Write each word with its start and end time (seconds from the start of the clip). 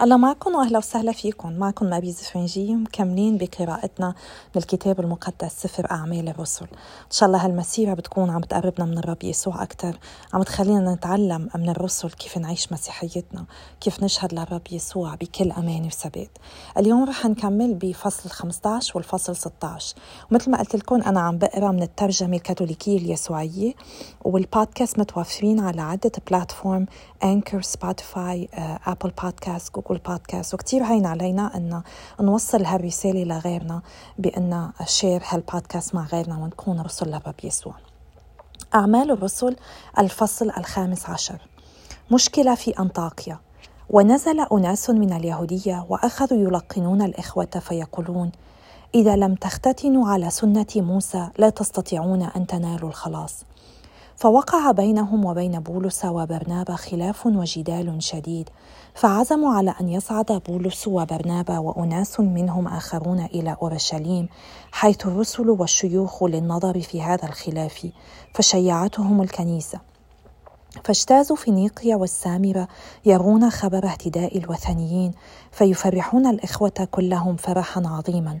الله 0.00 0.16
معكم 0.16 0.54
وأهلا 0.54 0.78
وسهلا 0.78 1.12
فيكم. 1.12 1.52
معكم 1.52 1.86
مابي 1.86 2.12
زفرنجي 2.12 2.74
مكملين 2.74 3.38
بقراءتنا 3.38 4.08
من 4.54 4.62
الكتاب 4.62 5.00
المقدس 5.00 5.52
سفر 5.62 5.90
أعمال 5.90 6.28
الرسل. 6.28 6.64
إن 6.74 7.10
شاء 7.10 7.26
الله 7.26 7.44
هالمسيرة 7.44 7.94
بتكون 7.94 8.30
عم 8.30 8.40
تقربنا 8.40 8.84
من 8.86 8.98
الرب 8.98 9.24
يسوع 9.24 9.62
أكثر 9.62 9.98
عم 10.34 10.42
تخلينا 10.42 10.94
نتعلم 10.94 11.48
من 11.54 11.68
الرسل 11.68 12.10
كيف 12.10 12.38
نعيش 12.38 12.72
مسيحيتنا 12.72 13.44
كيف 13.80 14.02
نشهد 14.02 14.34
للرب 14.34 14.62
يسوع 14.70 15.14
بكل 15.14 15.52
أمان 15.52 15.86
وثبات. 15.86 16.38
اليوم 16.78 17.04
رح 17.04 17.26
نكمل 17.26 17.74
بفصل 17.74 18.30
15 18.30 18.92
والفصل 18.94 19.36
16 19.36 19.96
ومثل 20.30 20.50
ما 20.50 20.58
قلت 20.58 20.76
لكم 20.76 21.02
أنا 21.02 21.20
عم 21.20 21.38
بقرأ 21.38 21.72
من 21.72 21.82
الترجمة 21.82 22.36
الكاثوليكية 22.36 22.98
اليسوعية 22.98 23.72
والبودكاست 24.24 24.98
متوفرين 24.98 25.60
على 25.60 25.82
عدة 25.82 26.12
بلاتفورم 26.30 26.86
Anchor 27.24 27.62
Spotify 27.62 28.48
Apple 28.86 29.10
Podcast 29.22 29.68
Google 29.88 30.00
Podcast 30.08 30.54
وكتير 30.54 30.84
هين 30.84 31.06
علينا 31.06 31.56
أن 31.56 31.82
نوصل 32.20 32.64
هالرسالة 32.64 33.24
لغيرنا 33.24 33.82
بأن 34.18 34.70
share 34.84 35.22
هالبودكاست 35.28 35.94
مع 35.94 36.06
غيرنا 36.06 36.38
ونكون 36.38 36.80
رسل 36.80 37.06
للرب 37.06 37.34
يسوع. 37.44 37.74
أعمال 38.74 39.10
الرسل 39.10 39.56
الفصل 39.98 40.50
الخامس 40.58 41.10
عشر. 41.10 41.38
مشكلة 42.10 42.54
في 42.54 42.78
أنطاكيا. 42.78 43.38
ونزل 43.90 44.40
أناس 44.40 44.90
من 44.90 45.12
اليهودية 45.12 45.86
وأخذوا 45.88 46.38
يلقنون 46.38 47.02
الإخوة 47.02 47.60
فيقولون 47.60 48.32
إذا 48.94 49.16
لم 49.16 49.34
تختتنوا 49.34 50.08
على 50.08 50.30
سنة 50.30 50.66
موسى 50.76 51.28
لا 51.38 51.50
تستطيعون 51.50 52.22
أن 52.22 52.46
تنالوا 52.46 52.88
الخلاص. 52.88 53.44
فوقع 54.22 54.70
بينهم 54.70 55.24
وبين 55.24 55.60
بولس 55.60 56.04
وبرنابا 56.04 56.76
خلاف 56.76 57.26
وجدال 57.26 58.02
شديد 58.02 58.50
فعزموا 58.94 59.54
على 59.54 59.74
أن 59.80 59.88
يصعد 59.88 60.42
بولس 60.48 60.88
وبرنابا 60.88 61.58
وأناس 61.58 62.20
منهم 62.20 62.68
آخرون 62.68 63.20
إلى 63.20 63.56
أورشليم 63.62 64.28
حيث 64.72 65.06
الرسل 65.06 65.50
والشيوخ 65.50 66.22
للنظر 66.22 66.80
في 66.80 67.02
هذا 67.02 67.28
الخلاف 67.28 67.86
فشيعتهم 68.34 69.22
الكنيسة. 69.22 69.80
فاجتازوا 70.84 71.36
فينيقيا 71.36 71.96
والسامرة 71.96 72.68
يرون 73.04 73.50
خبر 73.50 73.84
اهتداء 73.86 74.38
الوثنيين 74.38 75.12
فيفرحون 75.52 76.26
الإخوة 76.26 76.88
كلهم 76.90 77.36
فرحا 77.36 77.82
عظيما. 77.86 78.38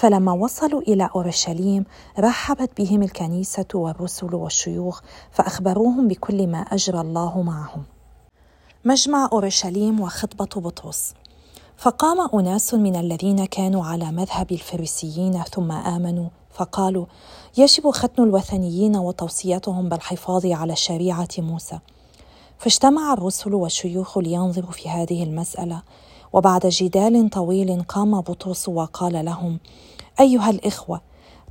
فلما 0.00 0.32
وصلوا 0.32 0.80
إلى 0.80 1.10
أورشليم 1.14 1.84
رحبت 2.18 2.70
بهم 2.80 3.02
الكنيسة 3.02 3.66
والرسل 3.74 4.34
والشيوخ 4.34 5.00
فأخبروهم 5.30 6.08
بكل 6.08 6.46
ما 6.46 6.58
أجرى 6.58 7.00
الله 7.00 7.42
معهم. 7.42 7.82
مجمع 8.84 9.28
أورشليم 9.32 10.00
وخطبة 10.00 10.60
بطرس. 10.60 11.14
فقام 11.76 12.40
أناس 12.40 12.74
من 12.74 12.96
الذين 12.96 13.44
كانوا 13.44 13.84
على 13.84 14.12
مذهب 14.12 14.52
الفريسيين 14.52 15.42
ثم 15.42 15.72
آمنوا 15.72 16.28
فقالوا 16.50 17.06
يجب 17.58 17.90
ختن 17.90 18.22
الوثنيين 18.22 18.96
وتوصيتهم 18.96 19.88
بالحفاظ 19.88 20.46
على 20.46 20.76
شريعة 20.76 21.28
موسى 21.38 21.78
فاجتمع 22.58 23.12
الرسل 23.12 23.54
والشيوخ 23.54 24.18
لينظروا 24.18 24.70
في 24.70 24.88
هذه 24.88 25.22
المسألة. 25.22 25.82
وبعد 26.32 26.66
جدال 26.66 27.30
طويل 27.30 27.82
قام 27.82 28.20
بطرس 28.20 28.68
وقال 28.68 29.24
لهم 29.24 29.58
أيها 30.20 30.50
الإخوة 30.50 31.00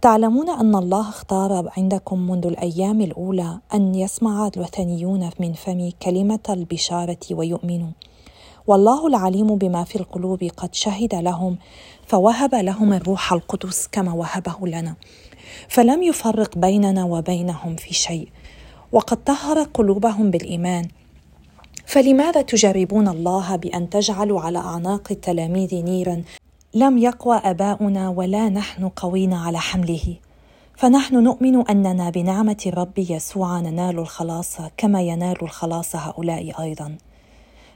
تعلمون 0.02 0.50
أن 0.50 0.76
الله 0.76 1.10
اختار 1.10 1.72
عندكم 1.78 2.20
منذ 2.32 2.46
الأيام 2.48 3.02
الأولى 3.02 3.60
أن 3.74 3.96
يسمع 3.96 4.50
الوثنيون 4.56 5.30
من 5.40 5.54
فمي 5.54 5.94
كلمة 6.02 6.40
البشارة 6.50 7.20
ويؤمنوا 7.32 7.92
والله 8.68 9.08
العليم 9.08 9.56
بما 9.56 9.84
في 9.84 9.96
القلوب 9.96 10.44
قد 10.58 10.76
شهد 10.76 11.16
لهم 11.16 11.58
فوهب 12.08 12.56
لهم 12.56 12.94
الروح 12.94 13.34
القدس 13.34 13.88
كما 13.92 14.14
وهبه 14.14 14.68
لنا 14.68 14.96
فلم 15.68 16.04
يفرق 16.04 16.58
بيننا 16.58 17.04
وبينهم 17.06 17.76
في 17.76 17.94
شيء. 17.94 18.30
وقد 18.92 19.24
طهر 19.24 19.64
قلوبهم 19.64 20.32
بالإيمان 20.32 20.88
فلماذا 21.90 22.42
تجربون 22.42 23.08
الله 23.08 23.56
بأن 23.56 23.90
تجعلوا 23.90 24.42
على 24.42 24.60
أعناق 24.60 25.08
التلاميذ 25.12 25.76
نيرا؟ 25.76 26.24
لم 26.74 26.98
يقوى 26.98 27.38
أباؤنا 27.38 28.10
ولا 28.10 28.50
نحن 28.50 28.88
قوين 28.88 29.34
على 29.34 29.60
حمله. 29.60 30.16
فنحن 30.78 31.24
نؤمن 31.24 31.68
أننا 31.70 32.10
بنعمة 32.10 32.58
الرب 32.66 32.98
يسوع 32.98 33.60
ننال 33.60 34.00
الخلاص 34.00 34.58
كما 34.78 35.02
ينال 35.02 35.42
الخلاص 35.42 35.96
هؤلاء 35.96 36.62
أيضا. 36.62 36.98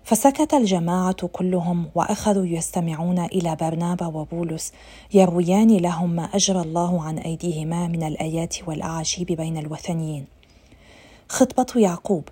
فسكت 0.03 0.53
الجماعة 0.53 1.27
كلهم 1.27 1.89
وأخذوا 1.95 2.45
يستمعون 2.45 3.19
إلى 3.19 3.57
برنابا 3.61 4.05
وبولس 4.05 4.73
يرويان 5.13 5.77
لهم 5.77 6.09
ما 6.09 6.23
أجرى 6.23 6.61
الله 6.61 7.03
عن 7.03 7.17
أيديهما 7.17 7.87
من 7.87 8.03
الآيات 8.03 8.55
والأعاجيب 8.67 9.27
بين 9.27 9.57
الوثنيين. 9.57 10.25
خطبة 11.29 11.81
يعقوب 11.81 12.23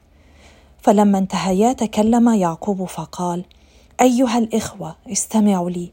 فلما 0.82 1.18
انتهيا 1.18 1.74
تكلم 1.74 2.30
يعقوب 2.34 2.86
فقال 2.86 3.44
أيها 4.02 4.38
الإخوة 4.38 4.96
استمعوا 5.12 5.70
لي. 5.70 5.92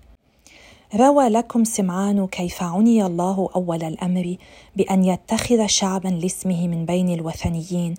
روى 0.95 1.29
لكم 1.29 1.65
سمعان 1.65 2.27
كيف 2.27 2.63
عني 2.63 3.07
الله 3.07 3.49
أول 3.57 3.83
الأمر 3.83 4.37
بأن 4.77 5.05
يتخذ 5.05 5.67
شعبا 5.67 6.09
لاسمه 6.09 6.69
من 6.69 6.87
بين 6.87 7.09
الوثنيين 7.09 7.95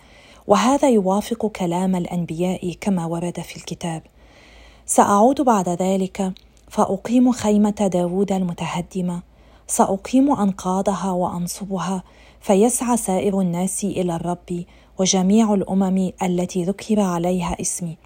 وهذا 0.47 0.89
يوافق 0.89 1.45
كلام 1.45 1.95
الأنبياء 1.95 2.73
كما 2.81 3.05
ورد 3.05 3.39
في 3.39 3.57
الكتاب. 3.57 4.01
سأعود 4.85 5.41
بعد 5.41 5.69
ذلك 5.69 6.33
فأقيم 6.69 7.31
خيمة 7.31 7.89
داوود 7.93 8.31
المتهدمة. 8.31 9.21
سأقيم 9.67 10.31
أنقاضها 10.31 11.11
وأنصبها 11.11 12.03
فيسعى 12.41 12.97
سائر 12.97 13.39
الناس 13.41 13.83
إلى 13.83 14.15
الرب 14.15 14.63
وجميع 14.99 15.53
الأمم 15.53 16.11
التي 16.23 16.63
ذكر 16.63 16.99
عليها 16.99 17.61
اسمي. 17.61 17.97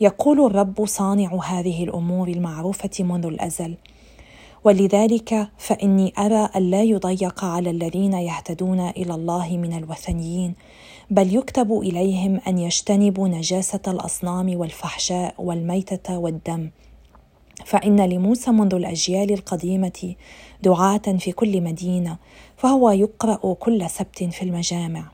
يقول 0.00 0.46
الرب 0.46 0.86
صانع 0.86 1.40
هذه 1.44 1.84
الأمور 1.84 2.28
المعروفة 2.28 2.90
منذ 3.00 3.26
الأزل. 3.26 3.74
ولذلك 4.64 5.48
فإني 5.58 6.12
أرى 6.18 6.48
الا 6.56 6.82
يضيق 6.82 7.44
على 7.44 7.70
الذين 7.70 8.12
يهتدون 8.12 8.80
إلى 8.80 9.14
الله 9.14 9.56
من 9.56 9.72
الوثنيين 9.78 10.54
بل 11.10 11.36
يكتب 11.36 11.72
إليهم 11.72 12.40
أن 12.48 12.58
يجتنبوا 12.58 13.28
نجاسة 13.28 13.80
الأصنام 13.88 14.56
والفحشاء 14.56 15.34
والميتة 15.38 16.18
والدم. 16.18 16.70
فإن 17.64 18.00
لموسى 18.00 18.50
منذ 18.50 18.74
الأجيال 18.74 19.32
القديمة 19.32 20.14
دعاة 20.62 21.16
في 21.18 21.32
كل 21.32 21.60
مدينة 21.60 22.16
فهو 22.56 22.90
يقرأ 22.90 23.54
كل 23.54 23.90
سبت 23.90 24.24
في 24.24 24.42
المجامع. 24.42 25.13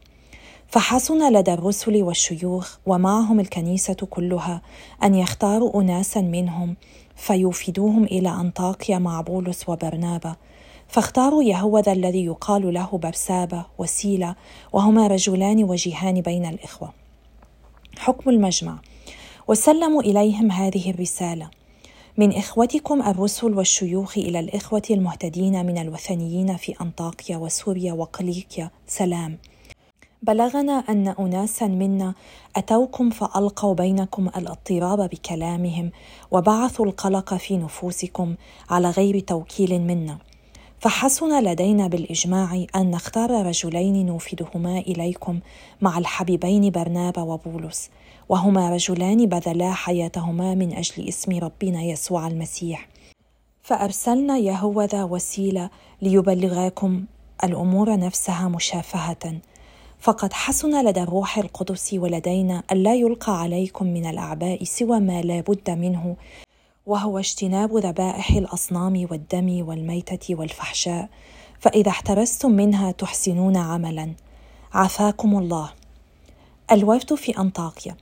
فحسن 0.70 1.32
لدى 1.32 1.52
الرسل 1.52 2.02
والشيوخ 2.02 2.76
ومعهم 2.86 3.40
الكنيسة 3.40 3.94
كلها 3.94 4.62
أن 5.02 5.14
يختاروا 5.14 5.82
اناسا 5.82 6.20
منهم 6.20 6.76
فيوفدوهم 7.16 8.04
إلى 8.04 8.28
أنطاكيا 8.28 8.98
مع 8.98 9.20
بولس 9.20 9.68
وبرنابا. 9.68 10.36
فاختاروا 10.88 11.42
يهوذا 11.42 11.92
الذي 11.92 12.24
يقال 12.24 12.74
له 12.74 12.98
برسابة 12.98 13.64
وسيلة 13.78 14.34
وهما 14.72 15.06
رجلان 15.06 15.64
وجيهان 15.64 16.20
بين 16.20 16.46
الإخوة. 16.46 16.92
حكم 17.98 18.30
المجمع. 18.30 18.78
وسلموا 19.48 20.02
إليهم 20.02 20.50
هذه 20.52 20.90
الرسالة. 20.90 21.50
من 22.16 22.32
إخوتكم 22.32 23.02
الرسل 23.02 23.54
والشيوخ 23.54 24.18
إلى 24.18 24.40
الإخوة 24.40 24.82
المهتدين 24.90 25.66
من 25.66 25.78
الوثنيين 25.78 26.56
في 26.56 26.74
أنطاكيا 26.80 27.36
وسوريا 27.36 27.92
وقليكيا 27.92 28.70
سلام. 28.86 29.38
بلغنا 30.22 30.72
أن 30.72 31.08
اناسا 31.08 31.66
منا 31.66 32.14
أتوكم 32.56 33.10
فألقوا 33.10 33.74
بينكم 33.74 34.28
الأضطراب 34.28 35.10
بكلامهم 35.10 35.90
وبعثوا 36.30 36.86
القلق 36.86 37.34
في 37.34 37.56
نفوسكم 37.56 38.34
على 38.70 38.90
غير 38.90 39.20
توكيل 39.20 39.80
منا. 39.80 40.18
فحسن 40.78 41.44
لدينا 41.44 41.86
بالإجماع 41.86 42.64
أن 42.76 42.90
نختار 42.90 43.46
رجلين 43.46 44.06
نوفدهما 44.06 44.78
إليكم 44.78 45.40
مع 45.80 45.98
الحبيبين 45.98 46.70
برنابا 46.70 47.22
وبولس 47.22 47.90
وهما 48.28 48.70
رجلان 48.70 49.26
بذلا 49.26 49.72
حياتهما 49.72 50.54
من 50.54 50.72
أجل 50.72 51.08
اسم 51.08 51.38
ربنا 51.38 51.82
يسوع 51.82 52.26
المسيح. 52.26 52.88
فأرسلنا 53.62 54.38
يهوذا 54.38 55.04
وسيله 55.04 55.70
ليبلغاكم 56.02 57.04
الأمور 57.44 57.98
نفسها 57.98 58.48
مشافهة. 58.48 59.40
فقد 60.00 60.32
حسن 60.32 60.86
لدى 60.86 61.02
الروح 61.02 61.38
القدس 61.38 61.94
ولدينا 61.94 62.62
ألا 62.72 62.94
يلقى 62.94 63.40
عليكم 63.40 63.86
من 63.86 64.06
الأعباء 64.06 64.64
سوى 64.64 65.00
ما 65.00 65.22
لا 65.22 65.40
بد 65.40 65.70
منه 65.70 66.16
وهو 66.86 67.18
اجتناب 67.18 67.76
ذبائح 67.76 68.30
الأصنام 68.30 69.06
والدم 69.10 69.68
والميتة 69.68 70.34
والفحشاء. 70.34 71.08
فإذا 71.58 71.88
احترستم 71.88 72.50
منها 72.50 72.90
تحسنون 72.90 73.56
عملا. 73.56 74.14
عافاكم 74.72 75.38
الله. 75.38 75.70
الوفد 76.72 77.14
في 77.14 77.38
أنطاكيا. 77.38 77.96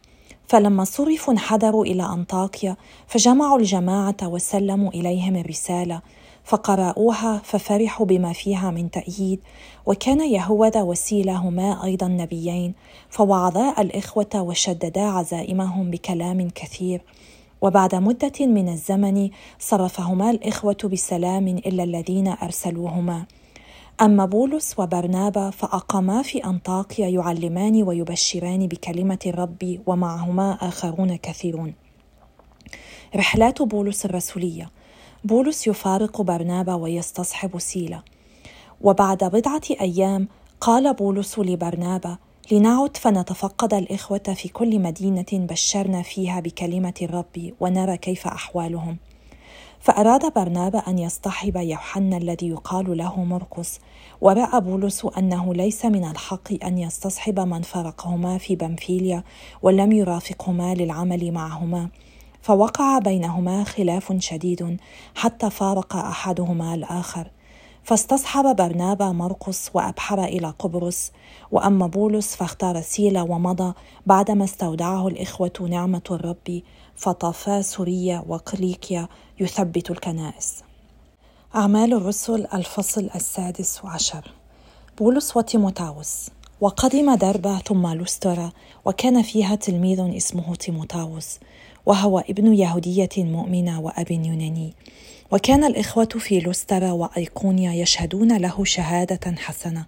فلما 0.48 0.84
صرفوا 0.84 1.32
انحدروا 1.32 1.84
إلى 1.84 2.02
أنطاكيا 2.02 2.76
فجمعوا 3.06 3.58
الجماعة 3.58 4.16
وسلموا 4.22 4.90
إليهم 4.90 5.36
الرسالة. 5.36 6.00
فقرأوها 6.48 7.40
ففرحوا 7.44 8.06
بما 8.06 8.32
فيها 8.32 8.70
من 8.70 8.90
تأييد. 8.90 9.40
وكان 9.86 10.20
يهوذا 10.20 10.82
وسيلة 10.82 11.36
هما 11.36 11.84
أيضا 11.84 12.08
نبيين 12.08 12.74
فوعظا 13.10 13.74
الإخوة 13.78 14.30
وشددا 14.34 15.00
عزائمهم 15.02 15.90
بكلام 15.90 16.48
كثير. 16.54 17.02
وبعد 17.62 17.94
مدة 17.94 18.46
من 18.46 18.68
الزمن 18.68 19.30
صرفهما 19.58 20.30
الإخوة 20.30 20.76
بسلام 20.84 21.48
إلا 21.48 21.84
الذين 21.84 22.28
أرسلوهما. 22.28 23.26
أما 24.00 24.24
بولس 24.24 24.74
وبرنابا 24.78 25.50
فأقاما 25.50 26.22
في 26.22 26.44
أنطاكيا 26.44 27.08
يعلمان 27.08 27.82
ويبشران 27.82 28.66
بكلمة 28.66 29.18
الرب 29.26 29.80
ومعهما 29.86 30.52
آخرون 30.52 31.16
كثيرون. 31.16 31.74
رحلات 33.16 33.62
بولس 33.62 34.04
الرسولية. 34.04 34.77
بولس 35.24 35.66
يفارق 35.66 36.22
برنابا 36.22 36.74
ويستصحب 36.74 37.58
سيلا. 37.58 38.02
وبعد 38.80 39.24
بضعة 39.24 39.62
أيام 39.80 40.28
قال 40.60 40.94
بولس 40.94 41.38
لبرنابا 41.38 42.16
لنعد 42.52 42.96
فنتفقد 42.96 43.74
الإخوة 43.74 44.34
في 44.36 44.48
كل 44.48 44.78
مدينة 44.78 45.26
بشرنا 45.32 46.02
فيها 46.02 46.40
بكلمة 46.40 46.94
الرب 47.02 47.52
ونرى 47.60 47.96
كيف 47.96 48.26
أحوالهم. 48.26 48.96
فأراد 49.80 50.32
برنابا 50.32 50.78
أن 50.78 50.98
يصطحب 50.98 51.56
يوحنا 51.56 52.16
الذي 52.16 52.48
يقال 52.48 52.96
له 52.96 53.24
مرقس 53.24 53.80
ورأى 54.20 54.60
بولس 54.60 55.06
أنه 55.18 55.54
ليس 55.54 55.84
من 55.84 56.04
الحق 56.04 56.64
أن 56.64 56.78
يستصحب 56.78 57.40
من 57.40 57.62
فرقهما 57.62 58.38
في 58.38 58.56
بنفيليا 58.56 59.24
ولم 59.62 59.92
يرافقهما 59.92 60.74
للعمل 60.74 61.32
معهما. 61.32 61.88
فوقع 62.48 62.98
بينهما 62.98 63.64
خلاف 63.64 64.12
شديد 64.18 64.76
حتى 65.14 65.50
فارق 65.50 65.96
أحدهما 65.96 66.74
الآخر. 66.74 67.30
فاستصحب 67.82 68.56
برنابا 68.56 69.12
مرقس 69.12 69.70
وأبحر 69.74 70.24
إلى 70.24 70.54
قبرص 70.58 71.12
وأما 71.52 71.86
بولس 71.86 72.36
فاختار 72.36 72.80
سيلا 72.80 73.22
ومضى 73.22 73.72
بعدما 74.06 74.44
استودعه 74.44 75.08
الإخوة 75.08 75.52
نعمة 75.70 76.02
الرب 76.10 76.62
فطافا 76.96 77.62
سوريا 77.62 78.24
وقليكيا 78.28 79.08
يثبت 79.40 79.90
الكنائس. 79.90 80.62
أعمال 81.54 81.94
الرسل 81.94 82.46
الفصل 82.54 83.10
السادس 83.14 83.80
عشر. 83.84 84.32
بولس 84.98 85.36
وتيموتاوس. 85.36 86.30
وقدم 86.60 87.14
دربة 87.14 87.58
ثم 87.58 87.86
لسترا 87.86 88.50
وكان 88.84 89.22
فيها 89.22 89.54
تلميذ 89.54 90.16
اسمه 90.16 90.54
تيموتاوس. 90.54 91.38
وهو 91.88 92.18
ابن 92.18 92.54
يهودية 92.54 93.08
مؤمنة 93.16 93.80
وأب 93.80 94.10
يوناني. 94.10 94.72
وكان 95.30 95.64
الإخوة 95.64 96.04
في 96.04 96.38
لسترا 96.38 96.90
وأيقونيا 96.90 97.72
يشهدون 97.72 98.36
له 98.36 98.64
شهادة 98.64 99.36
حسنة. 99.36 99.86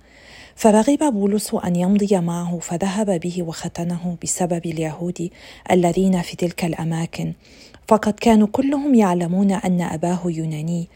فرغب 0.55 0.99
بولس 0.99 1.55
أن 1.55 1.77
يمضي 1.77 2.21
معه 2.21 2.59
فذهب 2.59 3.21
به 3.21 3.43
وختنه 3.43 4.17
بسبب 4.23 4.67
اليهود 4.67 5.31
الذين 5.71 6.23
في 6.23 6.37
تلك 6.37 6.65
الأماكن. 6.65 7.33
فقد 7.89 8.13
كانوا 8.13 8.49
كلهم 8.53 8.95
يعلمون 8.95 9.53
أن 9.53 9.81
أباه 9.81 10.21
يوناني. 10.25 10.89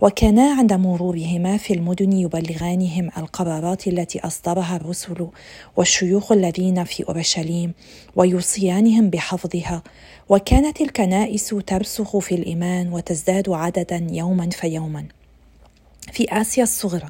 وكانا 0.00 0.52
عند 0.52 0.72
مرورهما 0.72 1.56
في 1.56 1.74
المدن 1.74 2.12
يبلغانهم 2.12 3.10
القرارات 3.18 3.86
التي 3.86 4.20
أصدرها 4.20 4.76
الرسل 4.76 5.28
والشيوخ 5.76 6.32
الذين 6.32 6.84
في 6.84 7.04
أورشليم 7.08 7.74
ويوصيانهم 8.16 9.10
بحفظها. 9.10 9.82
وكانت 10.28 10.80
الكنائس 10.80 11.54
ترسخ 11.66 12.18
في 12.18 12.34
الإيمان 12.34 12.92
وتزداد 12.92 13.48
عددا 13.48 14.06
يوما 14.10 14.50
فيوما. 14.50 15.04
في 16.12 16.26
آسيا 16.40 16.62
الصغرى 16.62 17.08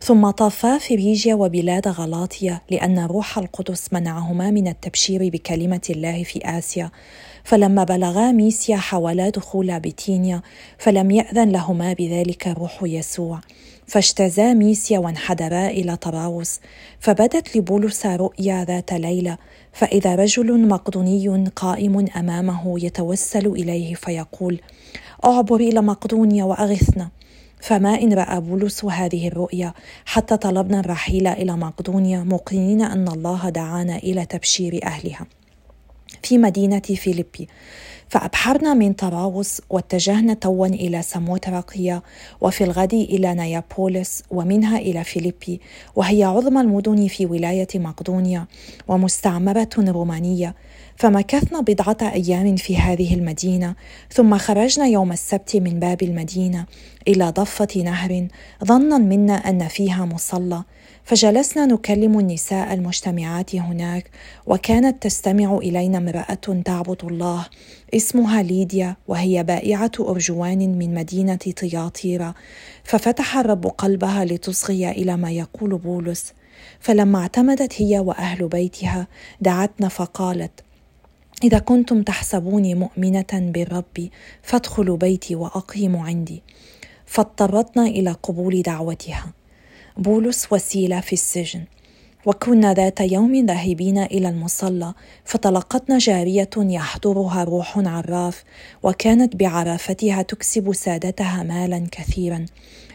ثم 0.00 0.30
طافا 0.30 0.78
فريجيا 0.78 1.34
وبلاد 1.34 1.88
غلاطيا 1.88 2.60
لأن 2.70 2.98
روح 2.98 3.38
القدس 3.38 3.92
منعهما 3.92 4.50
من 4.50 4.68
التبشير 4.68 5.28
بكلمة 5.28 5.86
الله 5.90 6.22
في 6.22 6.40
آسيا. 6.44 6.90
فلما 7.44 7.84
بلغا 7.84 8.32
ميسيا 8.32 8.76
حاولا 8.76 9.28
دخول 9.28 9.80
بيتينيا 9.80 10.42
فلم 10.78 11.10
يأذن 11.10 11.48
لهما 11.50 11.92
بذلك 11.92 12.46
روح 12.46 12.78
يسوع. 12.82 13.40
فاجتازا 13.86 14.52
ميسيا 14.54 14.98
وانحدرا 14.98 15.66
إلى 15.66 15.96
طراوس 15.96 16.60
فبدت 17.00 17.56
لبولس 17.56 18.06
رؤيا 18.06 18.64
ذات 18.64 18.92
ليلة 18.92 19.38
فإذا 19.72 20.14
رجل 20.14 20.68
مقدوني 20.68 21.50
قائم 21.56 22.06
أمامه 22.16 22.84
يتوسل 22.84 23.46
إليه 23.46 23.94
فيقول 23.94 24.60
أعبر 25.24 25.56
إلى 25.56 25.82
مقدونيا 25.82 26.44
وأغثنا. 26.44 27.08
فما 27.60 28.00
إن 28.02 28.12
رأى 28.12 28.40
بولس 28.40 28.84
هذه 28.84 29.28
الرؤيا 29.28 29.72
حتى 30.04 30.36
طلبنا 30.36 30.80
الرحيل 30.80 31.26
إلى 31.26 31.56
مقدونيا 31.56 32.22
موقنين 32.22 32.82
أن 32.82 33.08
الله 33.08 33.48
دعانا 33.48 33.96
إلى 33.96 34.26
تبشير 34.26 34.80
أهلها. 34.84 35.26
في 36.22 36.38
مدينة 36.38 36.80
فيليبي. 36.80 37.48
فأبحرنا 38.08 38.74
من 38.74 38.92
طراوس 38.92 39.60
واتجهنا 39.70 40.34
توا 40.34 40.66
إلى 40.66 41.02
ساموتراقيا 41.02 42.02
وفي 42.40 42.64
الغد 42.64 42.94
إلى 42.94 43.34
نيابوليس 43.34 44.22
ومنها 44.30 44.78
إلى 44.78 45.04
فيليبي 45.04 45.60
وهي 45.96 46.24
عظمى 46.24 46.60
المدن 46.60 47.06
في 47.06 47.26
ولاية 47.26 47.68
مقدونيا 47.74 48.46
ومستعمرة 48.88 49.68
رومانية. 49.78 50.54
فمكثنا 50.96 51.60
بضعة 51.60 51.96
أيام 52.02 52.56
في 52.56 52.76
هذه 52.76 53.14
المدينة 53.14 53.74
ثم 54.12 54.38
خرجنا 54.38 54.86
يوم 54.86 55.12
السبت 55.12 55.56
من 55.56 55.80
باب 55.80 56.02
المدينة 56.02 56.66
إلى 57.08 57.30
ضفة 57.30 57.68
نهر 57.76 58.28
ظنا 58.64 58.98
منا 58.98 59.34
أن 59.34 59.68
فيها 59.68 60.04
مصلى. 60.04 60.62
فجلسنا 61.04 61.66
نكلم 61.66 62.18
النساء 62.18 62.74
المجتمعات 62.74 63.56
هناك 63.56 64.10
وكانت 64.46 65.02
تستمع 65.02 65.56
إلينا 65.56 65.98
امرأة 65.98 66.62
تعبد 66.64 67.04
الله 67.04 67.46
اسمها 67.94 68.42
ليديا 68.42 68.96
وهي 69.08 69.42
بائعة 69.42 69.90
أرجوان 70.00 70.78
من 70.78 70.94
مدينة 70.94 71.36
طياطيرة. 71.36 72.34
ففتح 72.84 73.36
الرب 73.36 73.66
قلبها 73.66 74.24
لتصغي 74.24 74.90
إلى 74.90 75.16
ما 75.16 75.30
يقول 75.30 75.78
بولس. 75.78 76.32
فلما 76.80 77.18
اعتمدت 77.18 77.82
هي 77.82 77.98
وأهل 77.98 78.48
بيتها 78.48 79.06
دعتنا 79.40 79.88
فقالت 79.88 80.60
إذا 81.44 81.58
كنتم 81.58 82.02
تحسبوني 82.02 82.74
مؤمنة 82.74 83.32
بالرب 83.32 84.08
فادخلوا 84.42 84.96
بيتي 84.96 85.34
وأقيموا 85.34 86.06
عندي. 86.06 86.42
فاضطرتنا 87.06 87.86
إلى 87.86 88.16
قبول 88.22 88.62
دعوتها. 88.62 89.39
بولس 89.96 90.52
وسيلة 90.52 91.00
في 91.00 91.12
السجن. 91.12 91.64
وكنا 92.26 92.74
ذات 92.74 93.00
يوم 93.00 93.46
ذاهبين 93.46 93.98
إلى 93.98 94.28
المصلى 94.28 94.94
فتلقتنا 95.24 95.98
جارية 95.98 96.50
يحضرها 96.56 97.44
روح 97.44 97.78
عراف 97.78 98.44
وكانت 98.82 99.36
بعرافتها 99.36 100.22
تكسب 100.22 100.72
سادتها 100.72 101.42
مالا 101.42 101.86
كثيرا. 101.92 102.46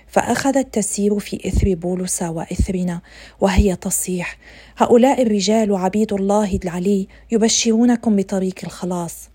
فأخذت 0.08 0.74
تسير 0.74 1.20
في 1.20 1.48
إثر 1.48 1.74
بولس 1.74 2.22
وإثرنا 2.22 3.02
وهي 3.42 3.76
تصيح 3.76 4.38
هؤلاء 4.78 5.22
الرجال 5.22 5.76
عبيد 5.76 6.14
الله 6.14 6.60
العلي 6.64 7.08
يبشرونكم 7.32 8.16
بطريق 8.16 8.56
الخلاص. 8.64 9.30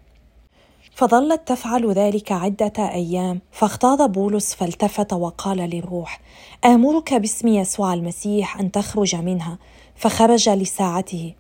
فظلت 0.95 1.49
تفعل 1.49 1.93
ذلك 1.93 2.33
عدة 2.33 2.73
أيام 2.79 3.41
فاغتاظ 3.53 4.03
بولس 4.03 4.55
فالتفت 4.55 5.13
وقال 5.13 5.57
للروح 5.57 6.21
آمرك 6.65 7.15
باسم 7.15 7.49
يسوع 7.49 7.95
المسيح 7.95 8.61
أن 8.61 8.73
تخرج 8.73 9.17
منها. 9.17 9.59
فخرج 9.97 10.49
لساعته. 10.49 11.35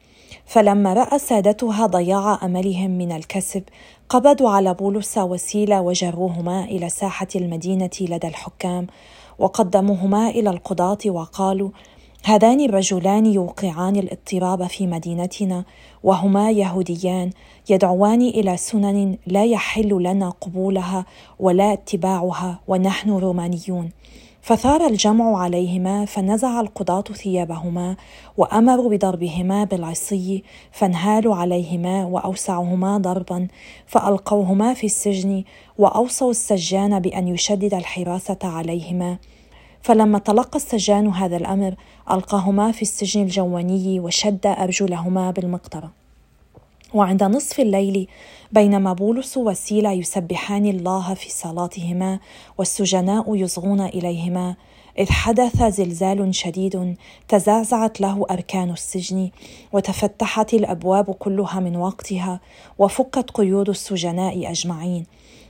فلما 0.47 0.95
رأى 0.95 1.19
سادتها 1.19 1.87
ضياع 1.87 2.38
أملهم 2.42 2.90
من 2.90 3.12
الكسب 3.12 3.62
قبضوا 4.09 4.50
على 4.50 4.75
بولس 4.75 5.19
وسيلة 5.19 5.80
وجروهما 5.80 6.64
إلى 6.64 6.88
ساحة 6.88 7.26
المدينة 7.37 7.90
لدى 8.00 8.28
الحكام 8.28 8.87
وقدموهما 9.38 10.28
إلى 10.30 10.50
القضاة 10.50 10.99
وقالوا 11.07 11.71
هذان 12.24 12.60
الرجلان 12.60 13.26
يوقعان 13.26 13.96
الاضطراب 13.96 14.66
في 14.66 14.86
مدينتنا 14.86 15.64
وهما 16.02 16.50
يهوديان 16.50 17.30
يدعوان 17.70 18.20
إلى 18.20 18.56
سنن 18.56 19.16
لا 19.26 19.44
يحل 19.44 20.02
لنا 20.02 20.30
قبولها 20.30 21.06
ولا 21.38 21.72
اتباعها 21.72 22.60
ونحن 22.68 23.10
رومانيون. 23.10 23.90
فثار 24.42 24.86
الجمع 24.86 25.38
عليهما 25.42 26.04
فنزع 26.04 26.60
القضاة 26.60 27.02
ثيابهما 27.02 27.96
وأمروا 28.36 28.90
بضربهما 28.90 29.64
بالعصي 29.64 30.42
فانهالوا 30.72 31.34
عليهما 31.34 32.04
وأوسعهما 32.04 32.98
ضربا 32.98 33.48
فألقوهما 33.86 34.74
في 34.74 34.86
السجن 34.86 35.44
وأوصوا 35.78 36.30
السجان 36.30 37.00
بأن 37.00 37.28
يشدد 37.28 37.74
الحراسة 37.74 38.38
عليهما. 38.42 39.18
فلما 39.82 40.18
تلقى 40.18 40.56
السجان 40.56 41.08
هذا 41.08 41.37
الأمر 41.37 41.75
ألقاهما 42.10 42.72
في 42.72 42.82
السجن 42.82 43.22
الجواني 43.22 44.00
وشد 44.00 44.46
أرجلهما 44.46 45.30
بالمقطرة 45.30 45.90
وعند 46.94 47.22
نصف 47.22 47.60
الليل 47.60 48.08
بينما 48.52 48.92
بولس 48.92 49.37
وسيلة 49.37 49.92
يسبحان 49.92 50.66
الله 50.66 51.14
في 51.14 51.30
صلاتهما 51.30 52.18
والسجناء 52.58 53.37
يصغون 53.37 53.80
إليهما 53.80 54.56
إذ 54.99 55.10
حدث 55.10 55.62
زلزال 55.62 56.34
شديد 56.34 56.96
تزعزعت 57.28 58.00
له 58.00 58.26
أركان 58.30 58.70
السجن 58.70 59.30
وتفتحت 59.72 60.54
الأبواب 60.54 61.10
كلها 61.10 61.60
من 61.60 61.76
وقتها 61.76 62.40
وفكت 62.78 63.30
قيود 63.30 63.68
السجناء 63.68 64.50
أجمعين. 64.50 65.06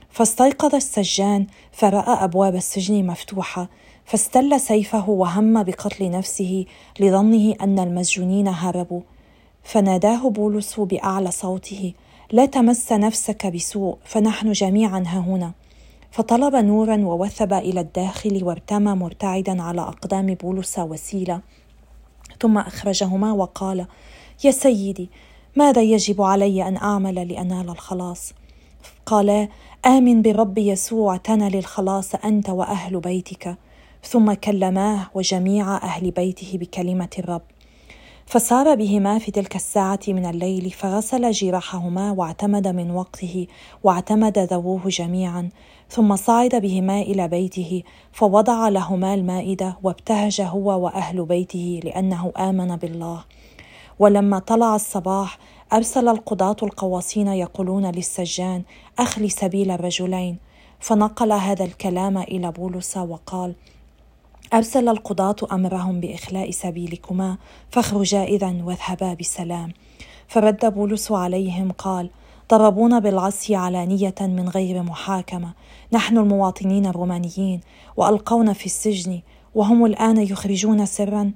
فاستيقظ 0.09 0.75
السجان 0.75 1.47
فرأى 1.71 2.23
أبواب 2.23 2.55
السجن 2.55 3.07
مفتوحة 3.07 3.69
فاستل 4.05 4.59
سيفه 4.59 5.09
وهم 5.09 5.63
بقتل 5.63 6.11
نفسه 6.11 6.65
لظنه 6.99 7.55
أن 7.61 7.79
المسجونين 7.79 8.47
هربوا. 8.47 9.01
فناداه 9.63 10.29
بولس 10.29 10.79
بأعلى 10.79 11.31
صوته 11.31 11.93
لا 12.31 12.45
تمس 12.45 12.91
نفسك 12.91 13.47
بسوء 13.47 13.97
فنحن 14.05 14.51
جميعا 14.51 14.99
هنا. 14.99 15.51
فطلب 16.11 16.55
نورا 16.55 16.97
ووثب 16.97 17.53
إلى 17.53 17.79
الداخل 17.79 18.43
وارتمى 18.43 18.95
مرتعدا 18.95 19.61
على 19.61 19.81
أقدام 19.81 20.33
بولس 20.33 20.79
وسيلة. 20.79 21.41
ثم 22.41 22.57
أخرجهما 22.57 23.31
وقال 23.31 23.85
يا 24.43 24.51
سيدي 24.51 25.09
ماذا 25.55 25.81
يجب 25.81 26.21
علي 26.21 26.67
أن 26.67 26.77
أعمل 26.77 27.27
لأنال 27.27 27.69
الخلاص؟ 27.69 28.33
قالا 29.05 29.47
آمن 29.85 30.21
برب 30.21 30.57
يسوع 30.57 31.17
تنل 31.17 31.55
الخلاص 31.55 32.15
أنت 32.15 32.49
وأهل 32.49 32.99
بيتك. 32.99 33.57
ثم 34.03 34.33
كلماه 34.33 35.09
وجميع 35.13 35.77
أهل 35.77 36.11
بيته 36.11 36.57
بكلمة 36.57 37.09
الرب. 37.19 37.41
فسار 38.25 38.75
بهما 38.75 39.19
في 39.19 39.31
تلك 39.31 39.55
الساعة 39.55 39.99
من 40.07 40.25
الليل 40.25 40.71
فغسل 40.71 41.31
جراحهما 41.31 42.11
واعتمد 42.11 42.67
من 42.67 42.91
وقته 42.91 43.47
واعتمد 43.83 44.39
ذووه 44.39 44.81
جميعا 44.87 45.49
ثم 45.89 46.15
صعد 46.15 46.55
بهما 46.55 47.01
إلى 47.01 47.27
بيته 47.27 47.83
فوضع 48.11 48.69
لهما 48.69 49.13
المائدة 49.13 49.77
وابتهج 49.83 50.41
هو 50.41 50.85
وأهل 50.85 51.25
بيته 51.25 51.79
لأنه 51.83 52.31
آمن 52.37 52.75
بالله. 52.75 53.23
ولما 53.99 54.39
طلع 54.39 54.75
الصباح 54.75 55.37
أرسل 55.73 56.07
القضاة 56.07 56.55
القواصين 56.63 57.27
يقولون 57.27 57.85
للسجان 57.85 58.63
أخلي 58.99 59.29
سبيل 59.29 59.71
الرجلين. 59.71 60.37
فنقل 60.79 61.31
هذا 61.31 61.65
الكلام 61.65 62.17
إلى 62.17 62.51
بولس 62.51 62.97
وقال 62.97 63.55
أرسل 64.53 64.89
القضاة 64.89 65.35
أمرهم 65.51 65.99
بإخلاء 65.99 66.51
سبيلكما 66.51 67.37
فاخرجا 67.69 68.23
إذا 68.23 68.55
واذهبا 68.63 69.13
بسلام. 69.13 69.73
فرد 70.27 70.73
بولس 70.73 71.11
عليهم 71.11 71.71
قال 71.71 72.09
ضربونا 72.49 72.99
بالعصي 72.99 73.55
علانية 73.55 74.15
من 74.21 74.49
غير 74.49 74.83
محاكمة. 74.83 75.53
نحن 75.93 76.17
المواطنين 76.17 76.85
الرومانيين 76.85 77.61
وألقونا 77.97 78.53
في 78.53 78.65
السجن 78.65 79.21
وهم 79.55 79.85
الآن 79.85 80.17
يخرجون 80.17 80.85
سرا. 80.85 81.31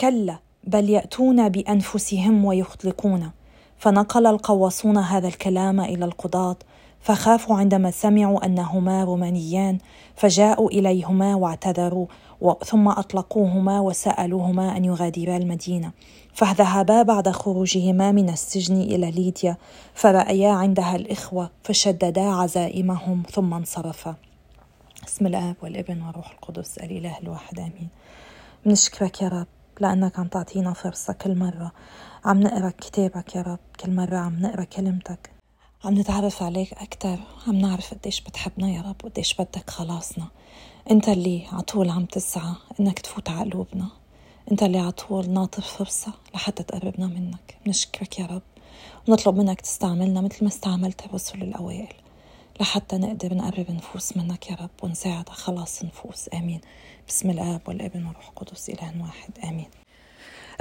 كلا 0.00 0.38
بل 0.64 0.90
يأتون 0.90 1.48
بأنفسهم 1.48 2.44
ويخلقون. 2.44 3.30
فنقل 3.78 4.26
القواصون 4.26 4.98
هذا 4.98 5.28
الكلام 5.28 5.80
إلى 5.80 6.04
القضاة 6.04 6.56
فخافوا 7.00 7.56
عندما 7.56 7.90
سمعوا 7.90 8.46
أنهما 8.46 9.04
رومانيان 9.04 9.78
فجاءوا 10.16 10.70
إليهما 10.70 11.34
واعتذروا 11.34 12.06
ثم 12.64 12.88
أطلقوهما 12.88 13.80
وسألوهما 13.80 14.76
أن 14.76 14.84
يغادرا 14.84 15.36
المدينة. 15.36 15.92
فذهبا 16.34 17.02
بعد 17.02 17.28
خروجهما 17.28 18.12
من 18.12 18.28
السجن 18.28 18.76
إلى 18.76 19.10
ليديا 19.10 19.56
فرأيا 19.94 20.50
عندها 20.50 20.96
الإخوة 20.96 21.50
فشددا 21.62 22.30
عزائمهم 22.30 23.22
ثم 23.32 23.54
انصرفا. 23.54 24.14
بسم 25.06 25.26
الآب 25.26 25.56
والابن 25.62 26.02
والروح 26.02 26.30
القدس 26.30 26.78
الإله 26.78 27.18
الواحد 27.18 27.58
آمين. 27.58 27.88
بنشكرك 28.66 29.22
يا 29.22 29.28
رب 29.28 29.46
لأنك 29.80 30.18
عم 30.18 30.26
تعطينا 30.26 30.72
فرصة 30.72 31.12
كل 31.12 31.38
مرة. 31.38 31.72
عم 32.24 32.40
نقرأ 32.40 32.70
كتابك 32.70 33.36
يا 33.36 33.42
رب 33.42 33.58
كل 33.80 33.94
مرة 33.94 34.16
عم 34.16 34.40
نقرأ 34.40 34.64
كلمتك. 34.64 35.39
عم 35.84 35.98
نتعرف 35.98 36.42
عليك 36.42 36.72
أكتر 36.72 37.18
عم 37.46 37.54
نعرف 37.54 37.94
قديش 37.94 38.20
بتحبنا 38.20 38.70
يا 38.70 38.80
رب 38.82 39.04
وقديش 39.04 39.34
بدك 39.34 39.70
خلاصنا. 39.70 40.26
أنت 40.90 41.08
اللي 41.08 41.46
عطول 41.52 41.90
عم 41.90 42.04
تسعى 42.04 42.54
إنك 42.80 42.98
تفوت 42.98 43.28
على 43.28 43.50
قلوبنا. 43.50 43.88
أنت 44.50 44.62
اللي 44.62 44.78
عطول 44.78 45.30
ناطر 45.30 45.62
فرصة 45.62 46.12
لحتى 46.34 46.62
تقربنا 46.62 47.06
منك. 47.06 47.56
بنشكرك 47.66 48.18
يا 48.18 48.26
رب 48.26 48.42
ونطلب 49.08 49.36
منك 49.36 49.60
تستعملنا 49.60 50.20
مثل 50.20 50.38
ما 50.44 50.48
استعملت 50.48 51.06
الرسل 51.06 51.42
الأوائل 51.42 51.94
لحتى 52.60 52.98
نقدر 52.98 53.34
نقرب 53.34 53.70
نفوس 53.70 54.16
منك 54.16 54.50
يا 54.50 54.56
رب 54.56 54.70
ونساعد 54.82 55.28
خلاص 55.28 55.84
نفوس. 55.84 56.28
آمين. 56.34 56.60
بسم 57.08 57.30
الآب 57.30 57.60
والابن 57.68 58.06
والروح 58.06 58.28
القدس 58.28 58.70
إله 58.70 59.02
واحد. 59.02 59.30
آمين. 59.44 59.68